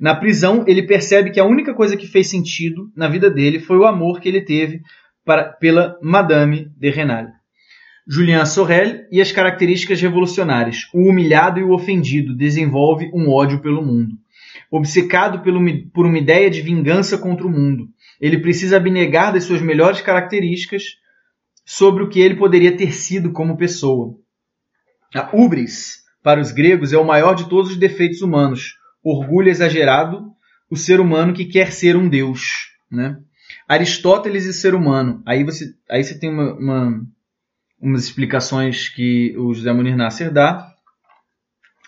Na 0.00 0.14
prisão, 0.14 0.64
ele 0.66 0.82
percebe 0.82 1.30
que 1.30 1.38
a 1.38 1.44
única 1.44 1.74
coisa 1.74 1.96
que 1.96 2.06
fez 2.06 2.28
sentido 2.28 2.90
na 2.96 3.06
vida 3.08 3.30
dele 3.30 3.60
foi 3.60 3.76
o 3.76 3.84
amor 3.84 4.20
que 4.20 4.28
ele 4.28 4.40
teve 4.40 4.80
para, 5.24 5.44
pela 5.44 5.98
Madame 6.00 6.70
de 6.78 6.90
Renal. 6.90 7.26
Julien 8.08 8.44
Sorel 8.46 9.02
e 9.12 9.20
as 9.20 9.30
características 9.30 10.00
revolucionárias. 10.00 10.88
O 10.94 11.08
humilhado 11.08 11.60
e 11.60 11.62
o 11.62 11.72
ofendido 11.72 12.34
desenvolve 12.34 13.10
um 13.12 13.28
ódio 13.28 13.60
pelo 13.60 13.84
mundo. 13.84 14.16
Obcecado 14.70 15.42
por 15.92 16.06
uma 16.06 16.18
ideia 16.18 16.48
de 16.48 16.62
vingança 16.62 17.18
contra 17.18 17.46
o 17.46 17.50
mundo, 17.50 17.88
ele 18.20 18.38
precisa 18.38 18.76
abnegar 18.76 19.32
das 19.32 19.44
suas 19.44 19.62
melhores 19.62 20.00
características 20.00 20.82
sobre 21.64 22.02
o 22.02 22.08
que 22.08 22.20
ele 22.20 22.36
poderia 22.36 22.76
ter 22.76 22.92
sido 22.92 23.32
como 23.32 23.56
pessoa. 23.56 24.14
A 25.14 25.30
ubris, 25.34 26.00
para 26.22 26.40
os 26.40 26.52
gregos, 26.52 26.92
é 26.92 26.98
o 26.98 27.04
maior 27.04 27.34
de 27.34 27.48
todos 27.48 27.70
os 27.70 27.76
defeitos 27.76 28.20
humanos. 28.20 28.76
Orgulho 29.02 29.48
exagerado, 29.48 30.32
o 30.70 30.76
ser 30.76 31.00
humano 31.00 31.32
que 31.32 31.46
quer 31.46 31.72
ser 31.72 31.96
um 31.96 32.08
deus. 32.08 32.70
Né? 32.90 33.16
Aristóteles 33.66 34.44
e 34.44 34.52
ser 34.52 34.74
humano. 34.74 35.22
Aí 35.26 35.42
você, 35.42 35.72
aí 35.90 36.04
você 36.04 36.18
tem 36.18 36.30
uma, 36.30 36.52
uma, 36.54 37.06
umas 37.80 38.04
explicações 38.04 38.88
que 38.88 39.34
o 39.38 39.54
José 39.54 39.72
Munir 39.72 39.96
Nasser 39.96 40.32
dá. 40.32 40.68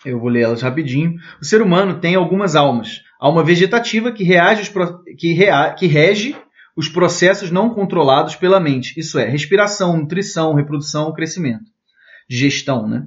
Eu 0.05 0.19
vou 0.19 0.29
ler 0.29 0.41
elas 0.41 0.61
rapidinho. 0.61 1.15
O 1.41 1.45
ser 1.45 1.61
humano 1.61 1.99
tem 1.99 2.15
algumas 2.15 2.55
almas. 2.55 3.01
Alma 3.23 3.41
vegetativa 3.41 4.11
que, 4.11 4.21
reage 4.21 4.69
que, 5.17 5.31
rea 5.31 5.73
que 5.73 5.87
rege 5.87 6.35
os 6.75 6.89
processos 6.89 7.49
não 7.49 7.69
controlados 7.69 8.35
pela 8.35 8.59
mente. 8.59 8.99
Isso 8.99 9.17
é, 9.17 9.25
respiração, 9.29 9.95
nutrição, 9.95 10.53
reprodução, 10.53 11.13
crescimento. 11.13 11.63
Digestão, 12.29 12.85
né? 12.85 13.05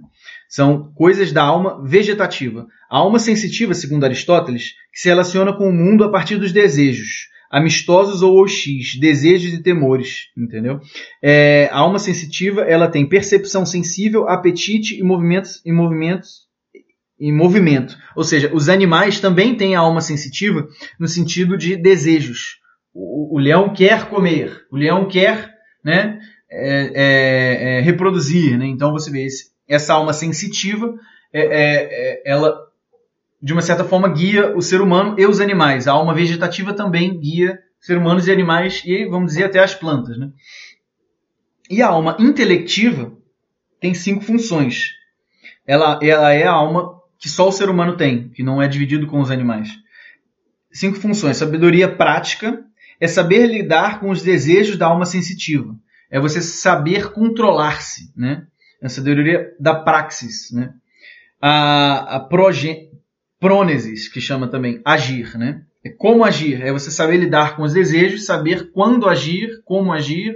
São 0.48 0.90
coisas 0.94 1.32
da 1.32 1.42
alma 1.42 1.86
vegetativa. 1.86 2.66
A 2.90 2.96
alma 2.96 3.18
sensitiva, 3.18 3.74
segundo 3.74 4.04
Aristóteles, 4.04 4.70
que 4.90 5.00
se 5.00 5.08
relaciona 5.10 5.52
com 5.52 5.68
o 5.68 5.72
mundo 5.72 6.02
a 6.02 6.10
partir 6.10 6.38
dos 6.38 6.50
desejos, 6.50 7.28
amistosos 7.50 8.22
ou 8.22 8.42
OX, 8.42 8.98
desejos 8.98 9.52
e 9.52 9.62
temores, 9.62 10.30
entendeu? 10.34 10.80
É, 11.22 11.68
a 11.70 11.76
alma 11.80 11.98
sensitiva, 11.98 12.62
ela 12.62 12.88
tem 12.88 13.06
percepção 13.06 13.66
sensível, 13.66 14.26
apetite 14.26 14.98
e 14.98 15.02
movimentos, 15.02 15.60
e 15.62 15.70
movimentos 15.70 16.45
em 17.18 17.32
movimento. 17.32 17.96
Ou 18.14 18.24
seja, 18.24 18.50
os 18.54 18.68
animais 18.68 19.20
também 19.20 19.56
têm 19.56 19.74
a 19.74 19.80
alma 19.80 20.00
sensitiva 20.00 20.66
no 20.98 21.08
sentido 21.08 21.56
de 21.56 21.76
desejos. 21.76 22.58
O, 22.92 23.36
o 23.36 23.38
leão 23.38 23.72
quer 23.72 24.08
comer, 24.08 24.66
o 24.70 24.76
leão 24.76 25.06
quer 25.08 25.54
né, 25.84 26.18
é, 26.50 26.92
é, 26.94 27.78
é, 27.78 27.80
reproduzir. 27.80 28.58
Né? 28.58 28.66
Então 28.66 28.92
você 28.92 29.10
vê 29.10 29.24
esse, 29.24 29.50
essa 29.68 29.94
alma 29.94 30.12
sensitiva, 30.12 30.94
é, 31.32 31.40
é, 31.40 31.88
é, 31.90 32.22
ela 32.26 32.66
de 33.42 33.52
uma 33.52 33.62
certa 33.62 33.84
forma 33.84 34.08
guia 34.08 34.56
o 34.56 34.62
ser 34.62 34.80
humano 34.80 35.14
e 35.18 35.26
os 35.26 35.40
animais. 35.40 35.86
A 35.86 35.92
alma 35.92 36.14
vegetativa 36.14 36.72
também 36.72 37.18
guia 37.18 37.58
ser 37.80 37.96
humanos 37.96 38.26
e 38.26 38.32
animais 38.32 38.82
e 38.84 39.04
vamos 39.06 39.32
dizer 39.32 39.44
até 39.44 39.60
as 39.60 39.74
plantas. 39.74 40.18
Né? 40.18 40.30
E 41.70 41.82
a 41.82 41.88
alma 41.88 42.16
intelectiva 42.18 43.12
tem 43.80 43.94
cinco 43.94 44.22
funções. 44.22 44.92
Ela, 45.66 45.98
ela 46.02 46.32
é 46.32 46.44
a 46.44 46.52
alma 46.52 46.95
que 47.18 47.28
só 47.28 47.48
o 47.48 47.52
ser 47.52 47.68
humano 47.68 47.96
tem, 47.96 48.28
que 48.28 48.42
não 48.42 48.60
é 48.60 48.68
dividido 48.68 49.06
com 49.06 49.20
os 49.20 49.30
animais. 49.30 49.70
Cinco 50.70 50.98
funções. 50.98 51.36
Sabedoria 51.36 51.88
prática 51.88 52.64
é 53.00 53.06
saber 53.06 53.46
lidar 53.46 54.00
com 54.00 54.10
os 54.10 54.22
desejos 54.22 54.76
da 54.76 54.86
alma 54.86 55.06
sensitiva. 55.06 55.74
É 56.10 56.20
você 56.20 56.40
saber 56.40 57.12
controlar-se, 57.12 58.12
né? 58.16 58.46
É 58.80 58.86
a 58.86 58.88
sabedoria 58.88 59.54
da 59.58 59.74
praxis, 59.74 60.50
né? 60.52 60.74
A, 61.40 62.16
a 62.16 62.20
proge, 62.20 62.90
prônesis, 63.40 64.08
que 64.08 64.20
chama 64.20 64.48
também 64.48 64.80
agir, 64.84 65.36
né? 65.38 65.62
É 65.84 65.88
como 65.88 66.24
agir, 66.24 66.60
é 66.62 66.72
você 66.72 66.90
saber 66.90 67.16
lidar 67.16 67.56
com 67.56 67.62
os 67.62 67.72
desejos, 67.72 68.26
saber 68.26 68.70
quando 68.72 69.08
agir, 69.08 69.62
como 69.64 69.92
agir 69.92 70.34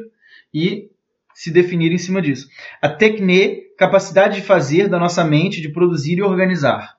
e 0.54 0.88
se 1.34 1.50
definir 1.50 1.90
em 1.92 1.98
cima 1.98 2.22
disso. 2.22 2.48
A 2.80 2.88
tecne, 2.88 3.62
capacidade 3.80 4.34
de 4.34 4.46
fazer 4.46 4.88
da 4.88 4.98
nossa 4.98 5.24
mente, 5.24 5.62
de 5.62 5.70
produzir 5.70 6.18
e 6.18 6.22
organizar. 6.22 6.96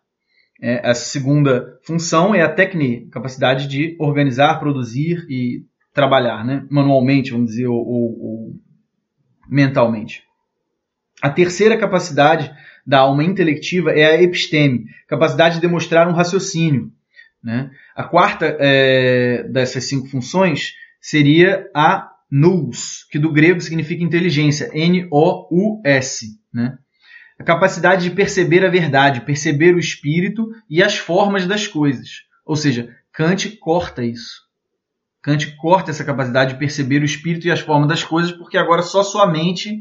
É, 0.60 0.90
a 0.90 0.96
segunda 0.96 1.78
função 1.84 2.34
é 2.34 2.42
a 2.42 2.52
tecne, 2.52 3.08
capacidade 3.12 3.68
de 3.68 3.96
organizar, 4.00 4.60
produzir 4.60 5.24
e 5.30 5.64
trabalhar, 5.94 6.44
né? 6.44 6.66
manualmente, 6.72 7.30
vamos 7.30 7.52
dizer, 7.52 7.68
ou, 7.68 7.78
ou, 7.78 8.20
ou 8.20 8.56
mentalmente. 9.48 10.24
A 11.22 11.30
terceira 11.30 11.78
capacidade 11.78 12.52
da 12.86 13.02
alma 13.02 13.24
intelectiva 13.24 13.92
é 13.92 14.06
a 14.06 14.22
episteme, 14.24 14.86
capacidade 15.08 15.56
de 15.56 15.62
demonstrar 15.62 16.08
um 16.08 16.14
raciocínio. 16.14 16.92
Né? 17.44 17.70
A 17.96 18.06
quarta 18.06 18.58
é, 18.60 19.44
dessas 19.44 19.88
cinco 19.88 20.08
funções 20.08 20.74
seria 21.00 21.70
a 21.76 22.10
nous, 22.32 23.06
que 23.12 23.20
do 23.20 23.32
grego 23.32 23.62
significa 23.62 24.04
inteligência, 24.04 24.72
N-O-U-S. 24.74 26.41
Né? 26.54 26.78
A 27.40 27.44
capacidade 27.44 28.04
de 28.04 28.16
perceber 28.16 28.66
a 28.66 28.70
verdade, 28.70 29.22
perceber 29.22 29.74
o 29.74 29.80
espírito 29.80 30.50
e 30.70 30.84
as 30.84 30.98
formas 30.98 31.48
das 31.48 31.68
coisas. 31.68 32.24
Ou 32.46 32.56
seja, 32.56 32.96
Kant 33.12 33.58
corta 33.58 34.04
isso. 34.04 34.42
Kant 35.22 35.56
corta 35.58 35.92
essa 35.92 36.04
capacidade 36.04 36.54
de 36.54 36.60
perceber 36.60 37.02
o 37.02 37.06
espírito 37.06 37.48
e 37.48 37.52
as 37.52 37.60
formas 37.60 37.88
das 37.88 38.04
coisas, 38.04 38.32
porque 38.32 38.58
agora 38.58 38.82
só 38.82 39.04
sua 39.04 39.28
mente 39.28 39.80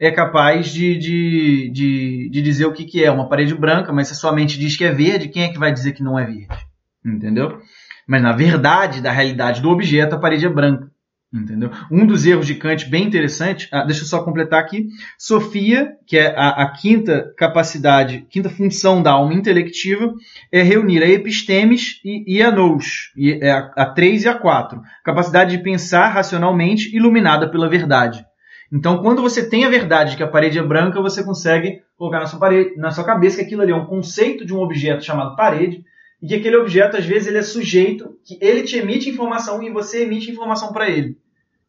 é 0.00 0.10
capaz 0.10 0.72
de, 0.72 0.96
de, 0.96 1.70
de, 1.70 2.30
de 2.30 2.42
dizer 2.42 2.64
o 2.64 2.72
que, 2.72 2.84
que 2.84 3.04
é. 3.04 3.10
Uma 3.10 3.28
parede 3.28 3.54
branca, 3.54 3.92
mas 3.92 4.08
se 4.08 4.14
a 4.14 4.16
sua 4.16 4.32
mente 4.32 4.58
diz 4.58 4.76
que 4.76 4.84
é 4.84 4.90
verde, 4.90 5.28
quem 5.28 5.44
é 5.44 5.48
que 5.48 5.58
vai 5.58 5.72
dizer 5.72 5.92
que 5.92 6.02
não 6.02 6.18
é 6.18 6.24
verde? 6.24 6.66
Entendeu? 7.04 7.60
Mas 8.06 8.22
na 8.22 8.32
verdade, 8.32 9.00
da 9.00 9.12
realidade 9.12 9.60
do 9.60 9.70
objeto, 9.70 10.16
a 10.16 10.18
parede 10.18 10.46
é 10.46 10.48
branca. 10.48 10.89
Entendeu? 11.32 11.70
Um 11.88 12.04
dos 12.04 12.26
erros 12.26 12.44
de 12.44 12.56
Kant 12.56 12.90
bem 12.90 13.04
interessante, 13.04 13.68
ah, 13.70 13.84
deixa 13.84 14.02
eu 14.02 14.06
só 14.06 14.20
completar 14.24 14.58
aqui. 14.58 14.88
Sofia, 15.16 15.92
que 16.04 16.18
é 16.18 16.34
a, 16.36 16.62
a, 16.62 16.72
quinta 16.72 17.32
capacidade, 17.36 18.26
quinta 18.28 18.50
função 18.50 19.00
da 19.00 19.12
alma 19.12 19.32
intelectiva, 19.32 20.12
é 20.50 20.60
reunir 20.60 21.04
a 21.04 21.08
epistemes 21.08 22.00
e, 22.04 22.36
e 22.36 22.42
a 22.42 22.50
nous, 22.50 23.12
e, 23.16 23.34
é 23.34 23.52
a, 23.52 23.70
a 23.76 23.86
3 23.86 24.24
e 24.24 24.28
a 24.28 24.34
4. 24.34 24.82
Capacidade 25.04 25.56
de 25.56 25.62
pensar 25.62 26.08
racionalmente 26.08 26.94
iluminada 26.94 27.48
pela 27.48 27.68
verdade. 27.68 28.26
Então, 28.72 28.98
quando 28.98 29.22
você 29.22 29.48
tem 29.48 29.64
a 29.64 29.70
verdade 29.70 30.12
de 30.12 30.16
que 30.16 30.22
a 30.24 30.28
parede 30.28 30.58
é 30.58 30.62
branca, 30.62 31.00
você 31.00 31.22
consegue 31.22 31.80
colocar 31.96 32.18
na 32.18 32.26
sua, 32.26 32.40
parede, 32.40 32.76
na 32.76 32.90
sua 32.90 33.04
cabeça 33.04 33.36
que 33.36 33.44
aquilo 33.44 33.62
ali 33.62 33.70
é 33.70 33.76
um 33.76 33.86
conceito 33.86 34.44
de 34.44 34.52
um 34.52 34.58
objeto 34.58 35.04
chamado 35.04 35.36
parede, 35.36 35.84
e 36.22 36.28
que 36.28 36.34
aquele 36.34 36.56
objeto, 36.56 36.96
às 36.96 37.04
vezes, 37.04 37.28
ele 37.28 37.38
é 37.38 37.42
sujeito, 37.42 38.18
que 38.24 38.38
ele 38.40 38.62
te 38.62 38.76
emite 38.76 39.08
informação 39.08 39.62
e 39.62 39.70
você 39.70 40.02
emite 40.02 40.30
informação 40.30 40.72
para 40.72 40.88
ele. 40.88 41.16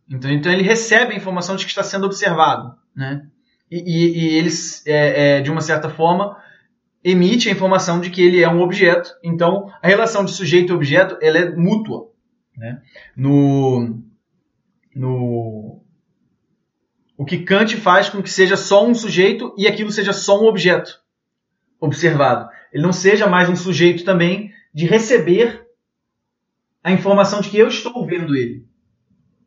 Então, 0.09 0.29
então, 0.29 0.51
ele 0.51 0.63
recebe 0.63 1.13
a 1.13 1.17
informação 1.17 1.55
de 1.55 1.63
que 1.63 1.71
está 1.71 1.83
sendo 1.83 2.05
observado. 2.05 2.75
Né? 2.95 3.25
E, 3.69 3.77
e, 3.77 4.19
e 4.19 4.37
eles, 4.37 4.85
é, 4.85 5.37
é, 5.37 5.41
de 5.41 5.49
uma 5.49 5.61
certa 5.61 5.89
forma, 5.89 6.37
emite 7.03 7.47
a 7.47 7.51
informação 7.51 8.01
de 8.01 8.09
que 8.09 8.21
ele 8.21 8.41
é 8.41 8.49
um 8.49 8.61
objeto. 8.61 9.09
Então, 9.23 9.71
a 9.81 9.87
relação 9.87 10.25
de 10.25 10.31
sujeito 10.31 10.73
e 10.73 10.75
objeto 10.75 11.17
ela 11.21 11.37
é 11.37 11.55
mútua. 11.55 12.09
Né? 12.57 12.81
No, 13.15 14.01
no, 14.93 15.81
o 17.17 17.23
que 17.23 17.37
Kant 17.37 17.77
faz 17.77 18.09
com 18.09 18.21
que 18.21 18.29
seja 18.29 18.57
só 18.57 18.85
um 18.85 18.93
sujeito 18.93 19.53
e 19.57 19.67
aquilo 19.67 19.91
seja 19.91 20.11
só 20.11 20.41
um 20.41 20.47
objeto 20.47 20.99
observado. 21.79 22.49
Ele 22.71 22.83
não 22.83 22.93
seja 22.93 23.27
mais 23.27 23.49
um 23.49 23.55
sujeito 23.55 24.03
também 24.03 24.51
de 24.73 24.85
receber 24.85 25.65
a 26.83 26.91
informação 26.91 27.41
de 27.41 27.49
que 27.49 27.57
eu 27.57 27.67
estou 27.67 28.05
vendo 28.05 28.35
ele. 28.35 28.65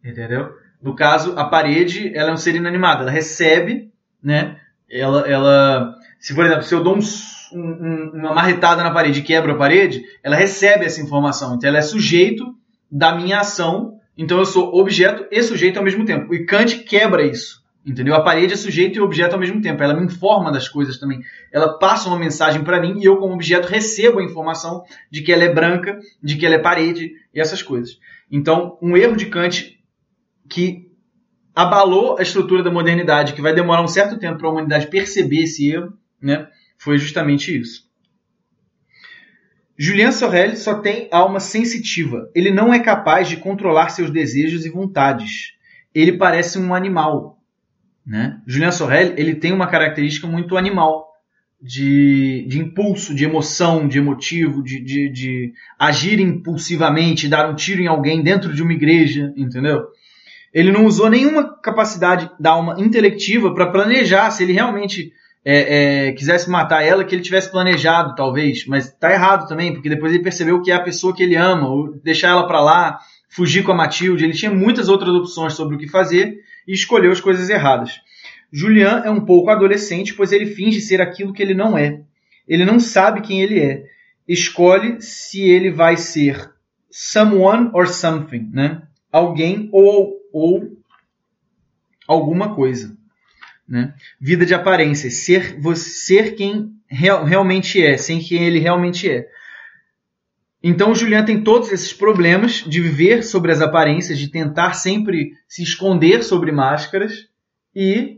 Entendeu? 0.05 0.53
No 0.81 0.95
caso, 0.95 1.33
a 1.39 1.45
parede 1.45 2.15
ela 2.15 2.31
é 2.31 2.33
um 2.33 2.37
ser 2.37 2.55
inanimado. 2.55 3.03
Ela 3.03 3.11
recebe, 3.11 3.91
né? 4.23 4.61
Ela, 4.91 5.27
ela, 5.27 5.95
se 6.21 6.35
por 6.35 6.45
exemplo, 6.45 6.63
se 6.63 6.75
eu 6.75 6.83
dou 6.83 6.97
um, 6.97 7.59
um, 7.59 8.11
uma 8.15 8.35
marretada 8.35 8.83
na 8.83 8.91
parede 8.91 9.21
e 9.21 9.23
quebro 9.23 9.53
a 9.53 9.57
parede, 9.57 10.03
ela 10.23 10.37
recebe 10.37 10.85
essa 10.85 11.01
informação. 11.01 11.55
Então 11.55 11.69
ela 11.69 11.79
é 11.79 11.83
sujeito 11.83 12.55
da 12.91 13.15
minha 13.15 13.41
ação. 13.41 13.99
Então 14.17 14.39
eu 14.39 14.45
sou 14.45 14.75
objeto 14.75 15.27
e 15.31 15.43
sujeito 15.43 15.79
ao 15.79 15.85
mesmo 15.85 16.05
tempo. 16.05 16.35
E 16.35 16.45
Kant 16.45 16.85
quebra 16.85 17.25
isso. 17.25 17.64
Entendeu? 17.87 18.15
A 18.15 18.23
parede 18.23 18.55
é 18.55 18.57
sujeito 18.57 18.97
e 18.97 19.01
objeto 19.01 19.35
ao 19.35 19.41
mesmo 19.41 19.61
tempo. 19.61 19.83
Ela 19.83 19.95
me 19.95 20.07
informa 20.07 20.51
das 20.51 20.69
coisas 20.69 20.99
também. 20.99 21.21
Ela 21.53 21.79
passa 21.79 22.09
uma 22.09 22.19
mensagem 22.19 22.65
para 22.65 22.81
mim 22.81 22.99
e 22.99 23.05
eu, 23.05 23.19
como 23.19 23.35
objeto, 23.35 23.69
recebo 23.69 24.21
a 24.21 24.25
informação 24.25 24.85
de 25.11 25.23
que 25.23 25.31
ela 25.31 25.45
é 25.45 25.53
branca, 25.53 25.99
de 26.23 26.37
que 26.37 26.47
ela 26.47 26.55
é 26.55 26.59
parede 26.59 27.13
e 27.35 27.41
essas 27.41 27.63
coisas. 27.63 27.99
Então, 28.31 28.79
um 28.81 28.97
erro 28.97 29.17
de 29.17 29.27
Kant 29.27 29.79
que 30.49 30.91
abalou 31.55 32.19
a 32.19 32.23
estrutura 32.23 32.63
da 32.63 32.71
modernidade, 32.71 33.35
que 33.35 33.43
vai 33.43 33.55
demorar 33.55 33.83
um 33.83 33.89
certo 33.89 34.19
tempo 34.19 34.39
para 34.39 34.49
a 34.49 34.51
humanidade 34.51 34.89
perceber 34.89 35.43
esse 35.43 35.71
erro, 35.71 35.93
né, 36.21 36.49
foi 36.79 36.99
justamente 36.99 37.57
isso. 37.57 37.85
Julien 39.77 40.13
Sorel 40.13 40.57
só 40.57 40.75
tem 40.75 41.09
alma 41.11 41.41
sensitiva. 41.41 42.31
Ele 42.35 42.51
não 42.51 42.73
é 42.73 42.79
capaz 42.79 43.29
de 43.29 43.37
controlar 43.37 43.89
seus 43.89 44.11
desejos 44.11 44.65
e 44.65 44.71
vontades. 44.71 45.53
Ele 45.93 46.17
parece 46.17 46.59
um 46.59 46.75
animal, 46.75 47.34
né? 48.07 48.41
Julien 48.47 48.73
Sorel 48.73 49.15
ele 49.17 49.35
tem 49.35 49.53
uma 49.53 49.67
característica 49.67 50.27
muito 50.27 50.57
animal, 50.57 51.15
de, 51.65 52.45
de 52.47 52.61
impulso, 52.61 53.15
de 53.15 53.25
emoção, 53.25 53.89
de 53.89 53.99
emotivo, 53.99 54.63
de, 54.63 54.81
de, 54.81 55.09
de 55.09 55.53
agir 55.79 56.21
impulsivamente, 56.21 57.27
dar 57.27 57.49
um 57.49 57.55
tiro 57.55 57.81
em 57.81 57.87
alguém 57.87 58.23
dentro 58.23 58.53
de 58.53 58.63
uma 58.63 58.75
igreja, 58.75 59.33
entendeu? 59.35 59.83
Ele 60.53 60.71
não 60.71 60.85
usou 60.85 61.09
nenhuma 61.09 61.59
capacidade 61.61 62.31
da 62.39 62.51
alma 62.51 62.77
intelectiva 62.79 63.55
para 63.55 63.71
planejar 63.71 64.31
se 64.31 64.43
ele 64.43 64.53
realmente 64.53 65.11
é, 65.43 66.09
é, 66.09 66.13
quisesse 66.13 66.51
matar 66.51 66.83
ela, 66.83 67.03
que 67.03 67.15
ele 67.15 67.23
tivesse 67.23 67.51
planejado, 67.51 68.15
talvez. 68.15 68.67
Mas 68.67 68.93
tá 68.93 69.11
errado 69.11 69.49
também, 69.49 69.73
porque 69.73 69.89
depois 69.89 70.13
ele 70.13 70.23
percebeu 70.23 70.61
que 70.61 70.71
é 70.71 70.75
a 70.75 70.83
pessoa 70.83 71.15
que 71.15 71.23
ele 71.23 71.35
ama, 71.35 71.69
ou 71.69 71.95
deixar 72.05 72.29
ela 72.29 72.47
para 72.47 72.61
lá, 72.61 72.99
fugir 73.35 73.65
com 73.65 73.73
a 73.73 73.77
Matilde. 73.77 74.25
Ele 74.25 74.33
tinha 74.33 74.51
muitas 74.51 74.89
outras 74.89 75.13
opções 75.15 75.55
sobre 75.55 75.75
o 75.75 75.79
que 75.79 75.89
fazer 75.89 76.39
e 76.67 76.73
escolheu 76.73 77.11
as 77.11 77.21
coisas 77.21 77.51
erradas. 77.51 78.01
Julian 78.53 79.03
é 79.05 79.11
um 79.11 79.25
pouco 79.25 79.51
adolescente, 79.51 80.15
pois 80.15 80.31
ele 80.31 80.47
finge 80.47 80.81
ser 80.81 81.01
aquilo 81.01 81.33
que 81.33 81.43
ele 81.43 81.55
não 81.55 81.77
é. 81.77 82.03
Ele 82.47 82.65
não 82.65 82.79
sabe 82.79 83.21
quem 83.21 83.43
ele 83.43 83.59
é. 83.59 83.85
Escolhe 84.29 85.03
se 85.03 85.43
ele 85.43 85.71
vai 85.71 85.97
ser 85.97 86.51
someone 86.89 87.71
or 87.73 87.89
something, 87.89 88.49
né? 88.53 88.83
Alguém 89.11 89.69
ou, 89.73 90.15
ou 90.33 90.79
alguma 92.07 92.55
coisa. 92.55 92.97
Né? 93.69 93.95
Vida 94.21 94.47
de 94.47 94.55
aparência, 94.55 95.11
ser, 95.11 95.59
ser 95.75 96.37
quem 96.37 96.73
real, 96.87 97.25
realmente 97.25 97.85
é, 97.85 97.97
sem 97.97 98.21
quem 98.21 98.45
ele 98.45 98.61
realmente 98.61 99.11
é. 99.11 99.29
Então 100.67 100.93
o 100.93 100.95
Julian 100.95 101.23
tem 101.23 101.43
todos 101.43 101.71
esses 101.71 101.93
problemas 101.93 102.65
de 102.67 102.81
viver 102.81 103.23
sobre 103.23 103.53
as 103.53 103.61
aparências, 103.61 104.19
de 104.19 104.29
tentar 104.29 104.73
sempre 104.73 105.33
se 105.47 105.63
esconder 105.63 106.25
sobre 106.25 106.51
máscaras 106.51 107.29
e 107.77 108.17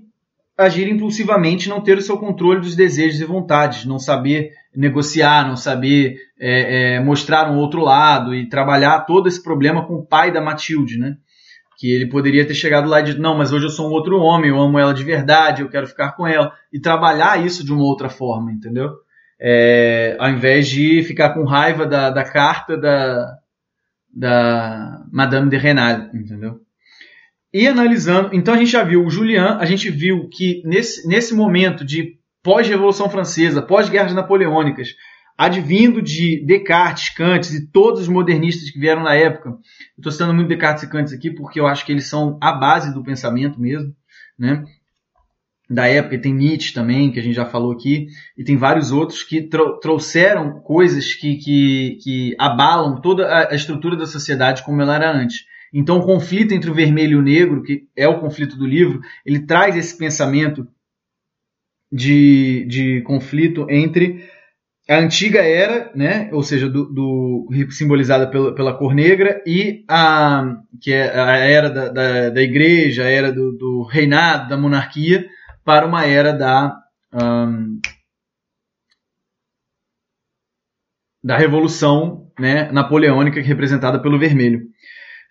agir 0.56 0.88
impulsivamente, 0.88 1.68
não 1.68 1.80
ter 1.80 1.98
o 1.98 2.00
seu 2.00 2.16
controle 2.16 2.60
dos 2.60 2.76
desejos 2.76 3.20
e 3.20 3.24
vontades, 3.24 3.84
não 3.84 3.98
saber 3.98 4.52
negociar, 4.76 5.44
não 5.44 5.56
saber 5.56 6.18
é, 6.38 6.94
é, 6.94 7.00
mostrar 7.00 7.50
um 7.50 7.58
outro 7.58 7.80
lado 7.80 8.32
e 8.32 8.48
trabalhar 8.48 9.00
todo 9.00 9.26
esse 9.26 9.42
problema 9.42 9.84
com 9.84 9.96
o 9.96 10.06
pai 10.06 10.30
da 10.30 10.40
Matilde, 10.40 11.00
né? 11.00 11.16
Que 11.76 11.90
ele 11.90 12.06
poderia 12.06 12.46
ter 12.46 12.54
chegado 12.54 12.88
lá 12.88 13.00
e 13.00 13.04
dito, 13.04 13.20
não, 13.20 13.36
mas 13.36 13.52
hoje 13.52 13.66
eu 13.66 13.70
sou 13.70 13.88
um 13.88 13.92
outro 13.92 14.20
homem, 14.20 14.50
eu 14.50 14.60
amo 14.60 14.78
ela 14.78 14.94
de 14.94 15.02
verdade, 15.02 15.62
eu 15.62 15.68
quero 15.68 15.88
ficar 15.88 16.12
com 16.12 16.24
ela. 16.24 16.52
E 16.72 16.78
trabalhar 16.78 17.44
isso 17.44 17.64
de 17.64 17.72
uma 17.72 17.82
outra 17.82 18.08
forma, 18.08 18.52
entendeu? 18.52 18.92
É, 19.40 20.16
ao 20.18 20.30
invés 20.30 20.68
de 20.68 21.02
ficar 21.02 21.34
com 21.34 21.44
raiva 21.44 21.86
da, 21.86 22.10
da 22.10 22.24
carta 22.24 22.76
da, 22.76 23.38
da 24.14 25.04
Madame 25.12 25.50
de 25.50 25.56
Renal, 25.56 26.08
entendeu? 26.14 26.60
E 27.52 27.66
analisando, 27.66 28.30
então 28.34 28.54
a 28.54 28.56
gente 28.58 28.70
já 28.70 28.82
viu 28.82 29.04
o 29.04 29.10
Julian, 29.10 29.56
a 29.58 29.64
gente 29.64 29.90
viu 29.90 30.28
que 30.28 30.62
nesse, 30.64 31.06
nesse 31.08 31.34
momento 31.34 31.84
de 31.84 32.18
pós-revolução 32.42 33.08
francesa, 33.08 33.62
pós-guerras 33.62 34.14
napoleônicas, 34.14 34.88
advindo 35.36 36.00
de 36.00 36.44
Descartes, 36.46 37.10
Kant 37.14 37.54
e 37.54 37.66
todos 37.66 38.02
os 38.02 38.08
modernistas 38.08 38.70
que 38.70 38.78
vieram 38.78 39.02
na 39.02 39.14
época. 39.14 39.58
Estou 39.96 40.10
citando 40.10 40.32
muito 40.32 40.48
Descartes 40.48 40.84
e 40.84 40.88
Kant 40.88 41.14
aqui 41.14 41.30
porque 41.30 41.60
eu 41.60 41.66
acho 41.66 41.84
que 41.84 41.92
eles 41.92 42.08
são 42.08 42.38
a 42.42 42.52
base 42.52 42.92
do 42.94 43.02
pensamento 43.02 43.60
mesmo, 43.60 43.94
né? 44.38 44.64
Da 45.68 45.86
época, 45.86 46.14
e 46.14 46.20
tem 46.20 46.32
Nietzsche 46.32 46.72
também, 46.72 47.10
que 47.10 47.18
a 47.18 47.22
gente 47.22 47.34
já 47.34 47.44
falou 47.44 47.72
aqui, 47.72 48.06
e 48.38 48.44
tem 48.44 48.56
vários 48.56 48.92
outros 48.92 49.22
que 49.22 49.42
tro 49.42 49.78
trouxeram 49.80 50.60
coisas 50.60 51.12
que, 51.14 51.36
que, 51.36 51.98
que 52.02 52.36
abalam 52.38 53.00
toda 53.00 53.26
a, 53.26 53.52
a 53.52 53.54
estrutura 53.54 53.96
da 53.96 54.06
sociedade 54.06 54.62
como 54.62 54.80
ela 54.80 54.94
era 54.94 55.10
antes. 55.10 55.44
Então, 55.72 55.98
o 55.98 56.06
conflito 56.06 56.54
entre 56.54 56.70
o 56.70 56.74
vermelho 56.74 57.12
e 57.12 57.16
o 57.16 57.22
negro, 57.22 57.62
que 57.62 57.88
é 57.96 58.06
o 58.06 58.20
conflito 58.20 58.56
do 58.56 58.66
livro, 58.66 59.00
ele 59.24 59.40
traz 59.40 59.76
esse 59.76 59.96
pensamento 59.98 60.66
de, 61.90 62.64
de 62.68 63.00
conflito 63.02 63.66
entre 63.68 64.24
a 64.88 64.98
antiga 64.98 65.40
era, 65.40 65.90
né, 65.96 66.28
ou 66.32 66.44
seja, 66.44 66.68
do, 66.68 66.84
do 66.84 67.48
simbolizada 67.70 68.28
pela, 68.28 68.54
pela 68.54 68.74
cor 68.74 68.94
negra, 68.94 69.42
e 69.44 69.84
a 69.88 70.58
que 70.80 70.92
é 70.92 71.18
a 71.18 71.36
era 71.38 71.68
da, 71.68 71.88
da, 71.88 72.30
da 72.30 72.42
igreja, 72.42 73.02
a 73.02 73.10
era 73.10 73.32
do, 73.32 73.52
do 73.52 73.82
reinado, 73.82 74.48
da 74.48 74.56
monarquia, 74.56 75.26
para 75.66 75.84
uma 75.84 76.06
era 76.06 76.32
da, 76.32 76.78
um, 77.12 77.80
da 81.22 81.36
Revolução 81.36 82.30
né, 82.38 82.70
Napoleônica, 82.70 83.40
representada 83.42 84.00
pelo 84.00 84.16
vermelho. 84.16 84.68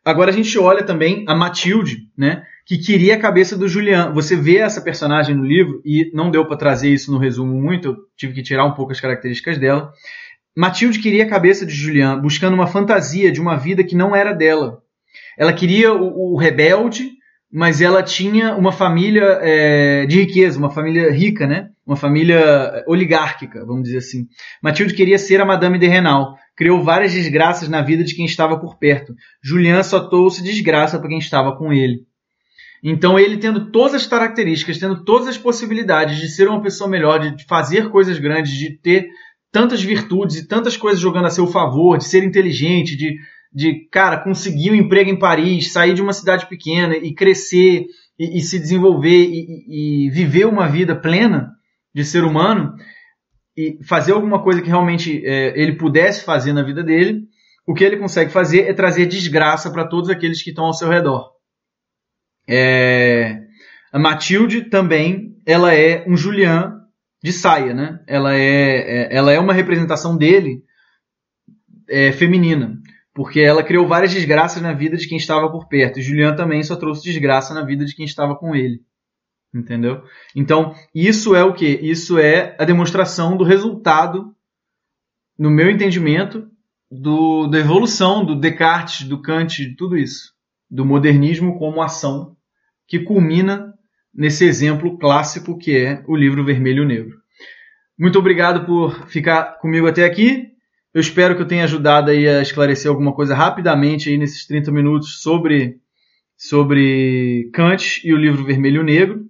Agora 0.03 0.29
a 0.31 0.33
gente 0.33 0.59
olha 0.59 0.83
também 0.83 1.23
a 1.25 1.33
Matilde, 1.33 2.09
né, 2.17 2.43
que 2.65 2.77
queria 2.77 3.15
a 3.15 3.19
cabeça 3.19 3.57
do 3.57 3.65
Julian. 3.65 4.11
Você 4.11 4.35
vê 4.35 4.57
essa 4.57 4.81
personagem 4.81 5.33
no 5.33 5.45
livro, 5.45 5.81
e 5.85 6.11
não 6.13 6.29
deu 6.29 6.45
para 6.45 6.57
trazer 6.57 6.89
isso 6.89 7.13
no 7.13 7.17
resumo 7.17 7.53
muito, 7.53 7.87
eu 7.87 7.97
tive 8.17 8.33
que 8.33 8.43
tirar 8.43 8.65
um 8.65 8.73
pouco 8.73 8.91
as 8.91 8.99
características 8.99 9.57
dela. 9.57 9.93
Matilde 10.53 10.99
queria 10.99 11.23
a 11.23 11.29
cabeça 11.29 11.65
de 11.65 11.73
Julian, 11.73 12.19
buscando 12.19 12.55
uma 12.55 12.67
fantasia 12.67 13.31
de 13.31 13.39
uma 13.39 13.55
vida 13.55 13.85
que 13.85 13.95
não 13.95 14.13
era 14.13 14.33
dela. 14.33 14.81
Ela 15.37 15.53
queria 15.53 15.93
o, 15.93 16.33
o 16.33 16.37
rebelde, 16.37 17.13
mas 17.55 17.79
ela 17.79 18.03
tinha 18.03 18.53
uma 18.53 18.73
família 18.73 19.39
é, 19.41 20.05
de 20.05 20.19
riqueza, 20.19 20.59
uma 20.59 20.69
família 20.69 21.09
rica, 21.09 21.47
né? 21.47 21.69
Uma 21.87 21.95
família 21.95 22.83
oligárquica, 22.85 23.65
vamos 23.65 23.83
dizer 23.83 23.99
assim. 23.99 24.27
Matilde 24.61 24.93
queria 24.93 25.17
ser 25.17 25.39
a 25.39 25.45
Madame 25.45 25.79
de 25.79 25.87
Renal. 25.87 26.35
Criou 26.53 26.83
várias 26.83 27.13
desgraças 27.13 27.69
na 27.69 27.81
vida 27.81 28.03
de 28.03 28.13
quem 28.13 28.25
estava 28.25 28.59
por 28.59 28.77
perto. 28.77 29.15
Julian 29.41 29.83
só 29.83 30.01
trouxe 30.01 30.43
desgraça 30.43 30.99
para 30.99 31.07
quem 31.07 31.17
estava 31.17 31.55
com 31.55 31.71
ele. 31.71 32.01
Então, 32.83 33.17
ele 33.17 33.37
tendo 33.37 33.71
todas 33.71 33.93
as 33.93 34.05
características, 34.05 34.77
tendo 34.77 35.05
todas 35.05 35.29
as 35.29 35.37
possibilidades 35.37 36.17
de 36.17 36.27
ser 36.27 36.49
uma 36.49 36.61
pessoa 36.61 36.89
melhor, 36.89 37.19
de 37.19 37.45
fazer 37.45 37.89
coisas 37.89 38.19
grandes, 38.19 38.51
de 38.51 38.77
ter 38.77 39.07
tantas 39.49 39.81
virtudes 39.81 40.35
e 40.35 40.45
tantas 40.45 40.75
coisas 40.75 40.99
jogando 40.99 41.27
a 41.27 41.29
seu 41.29 41.47
favor, 41.47 41.97
de 41.97 42.03
ser 42.03 42.21
inteligente, 42.21 42.97
de, 42.97 43.15
de 43.55 43.87
cara, 43.89 44.17
conseguir 44.17 44.71
um 44.71 44.75
emprego 44.75 45.09
em 45.09 45.17
Paris, 45.17 45.71
sair 45.71 45.93
de 45.93 46.01
uma 46.01 46.11
cidade 46.11 46.45
pequena 46.47 46.97
e 46.97 47.13
crescer 47.13 47.85
e, 48.19 48.37
e 48.37 48.41
se 48.41 48.59
desenvolver 48.59 49.29
e, 49.29 50.07
e, 50.07 50.09
viver 50.09 50.45
uma 50.45 50.67
vida 50.67 50.93
plena 50.93 51.53
de 51.93 52.03
ser 52.03 52.25
humano 52.25 52.75
e 53.55 53.79
fazer 53.85 54.11
alguma 54.11 54.43
coisa 54.43 54.61
que 54.61 54.67
realmente 54.67 55.25
é, 55.25 55.57
ele 55.57 55.77
pudesse 55.77 56.25
fazer 56.25 56.51
na 56.51 56.63
vida 56.63 56.83
dele, 56.83 57.21
o 57.65 57.73
que 57.73 57.85
ele 57.85 57.95
consegue 57.95 58.29
fazer 58.29 58.63
é 58.63 58.73
trazer 58.73 59.05
desgraça 59.05 59.71
para 59.71 59.87
todos 59.87 60.09
aqueles 60.09 60.43
que 60.43 60.49
estão 60.49 60.65
ao 60.65 60.73
seu 60.73 60.89
redor. 60.89 61.31
É, 62.47 63.39
a 63.93 63.97
Matilde 63.97 64.63
também, 64.63 65.37
ela 65.45 65.73
é 65.73 66.03
um 66.05 66.17
Julian 66.17 66.81
de 67.23 67.31
saia, 67.31 67.73
né? 67.73 68.01
Ela 68.05 68.35
é, 68.35 69.07
é 69.07 69.15
ela 69.15 69.31
é 69.31 69.39
uma 69.39 69.53
representação 69.53 70.17
dele 70.17 70.61
é, 71.89 72.11
feminina, 72.11 72.77
porque 73.15 73.39
ela 73.39 73.63
criou 73.63 73.87
várias 73.87 74.13
desgraças 74.13 74.61
na 74.61 74.73
vida 74.73 74.97
de 74.97 75.07
quem 75.07 75.17
estava 75.17 75.49
por 75.49 75.69
perto. 75.69 75.97
E 75.97 76.01
Julian 76.01 76.35
também 76.35 76.61
só 76.61 76.75
trouxe 76.75 77.01
desgraça 77.01 77.53
na 77.53 77.63
vida 77.63 77.85
de 77.85 77.95
quem 77.95 78.03
estava 78.03 78.35
com 78.35 78.53
ele. 78.53 78.81
Entendeu? 79.53 80.03
Então, 80.35 80.75
isso 80.93 81.33
é 81.33 81.41
o 81.41 81.53
que? 81.53 81.65
Isso 81.65 82.19
é 82.19 82.57
a 82.59 82.65
demonstração 82.65 83.37
do 83.37 83.45
resultado, 83.45 84.35
no 85.39 85.49
meu 85.49 85.69
entendimento, 85.69 86.45
do, 86.91 87.47
da 87.47 87.57
evolução 87.57 88.25
do 88.25 88.35
Descartes, 88.35 89.07
do 89.07 89.21
Kant, 89.21 89.63
de 89.63 89.77
tudo 89.77 89.97
isso. 89.97 90.33
Do 90.69 90.85
modernismo 90.85 91.57
como 91.57 91.81
ação 91.81 92.35
que 92.85 92.99
culmina 92.99 93.73
nesse 94.13 94.43
exemplo 94.43 94.97
clássico 94.97 95.57
que 95.57 95.77
é 95.77 96.03
o 96.05 96.17
livro 96.17 96.43
Vermelho 96.43 96.83
e 96.83 96.87
Negro. 96.87 97.17
Muito 97.97 98.19
obrigado 98.19 98.65
por 98.65 99.07
ficar 99.07 99.57
comigo 99.59 99.87
até 99.87 100.03
aqui. 100.03 100.54
Eu 100.95 101.01
espero 101.01 101.35
que 101.35 101.41
eu 101.41 101.47
tenha 101.47 101.65
ajudado 101.65 102.09
aí 102.09 102.25
a 102.25 102.41
esclarecer 102.41 102.89
alguma 102.89 103.13
coisa 103.13 103.35
rapidamente 103.35 104.07
aí 104.07 104.17
nesses 104.17 104.47
30 104.47 104.71
minutos 104.71 105.21
sobre, 105.21 105.81
sobre 106.37 107.49
Kant 107.53 107.99
e 108.01 108.13
o 108.13 108.17
livro 108.17 108.45
Vermelho 108.45 108.81
e 108.81 108.85
Negro. 108.85 109.25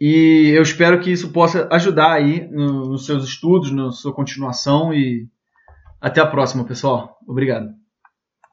E 0.00 0.50
eu 0.56 0.62
espero 0.62 0.98
que 0.98 1.12
isso 1.12 1.30
possa 1.30 1.68
ajudar 1.70 2.14
aí 2.14 2.50
nos 2.50 3.06
seus 3.06 3.22
estudos, 3.22 3.70
na 3.70 3.92
sua 3.92 4.12
continuação 4.12 4.92
e 4.92 5.28
até 6.00 6.20
a 6.20 6.26
próxima, 6.26 6.64
pessoal. 6.64 7.16
Obrigado. 7.28 7.85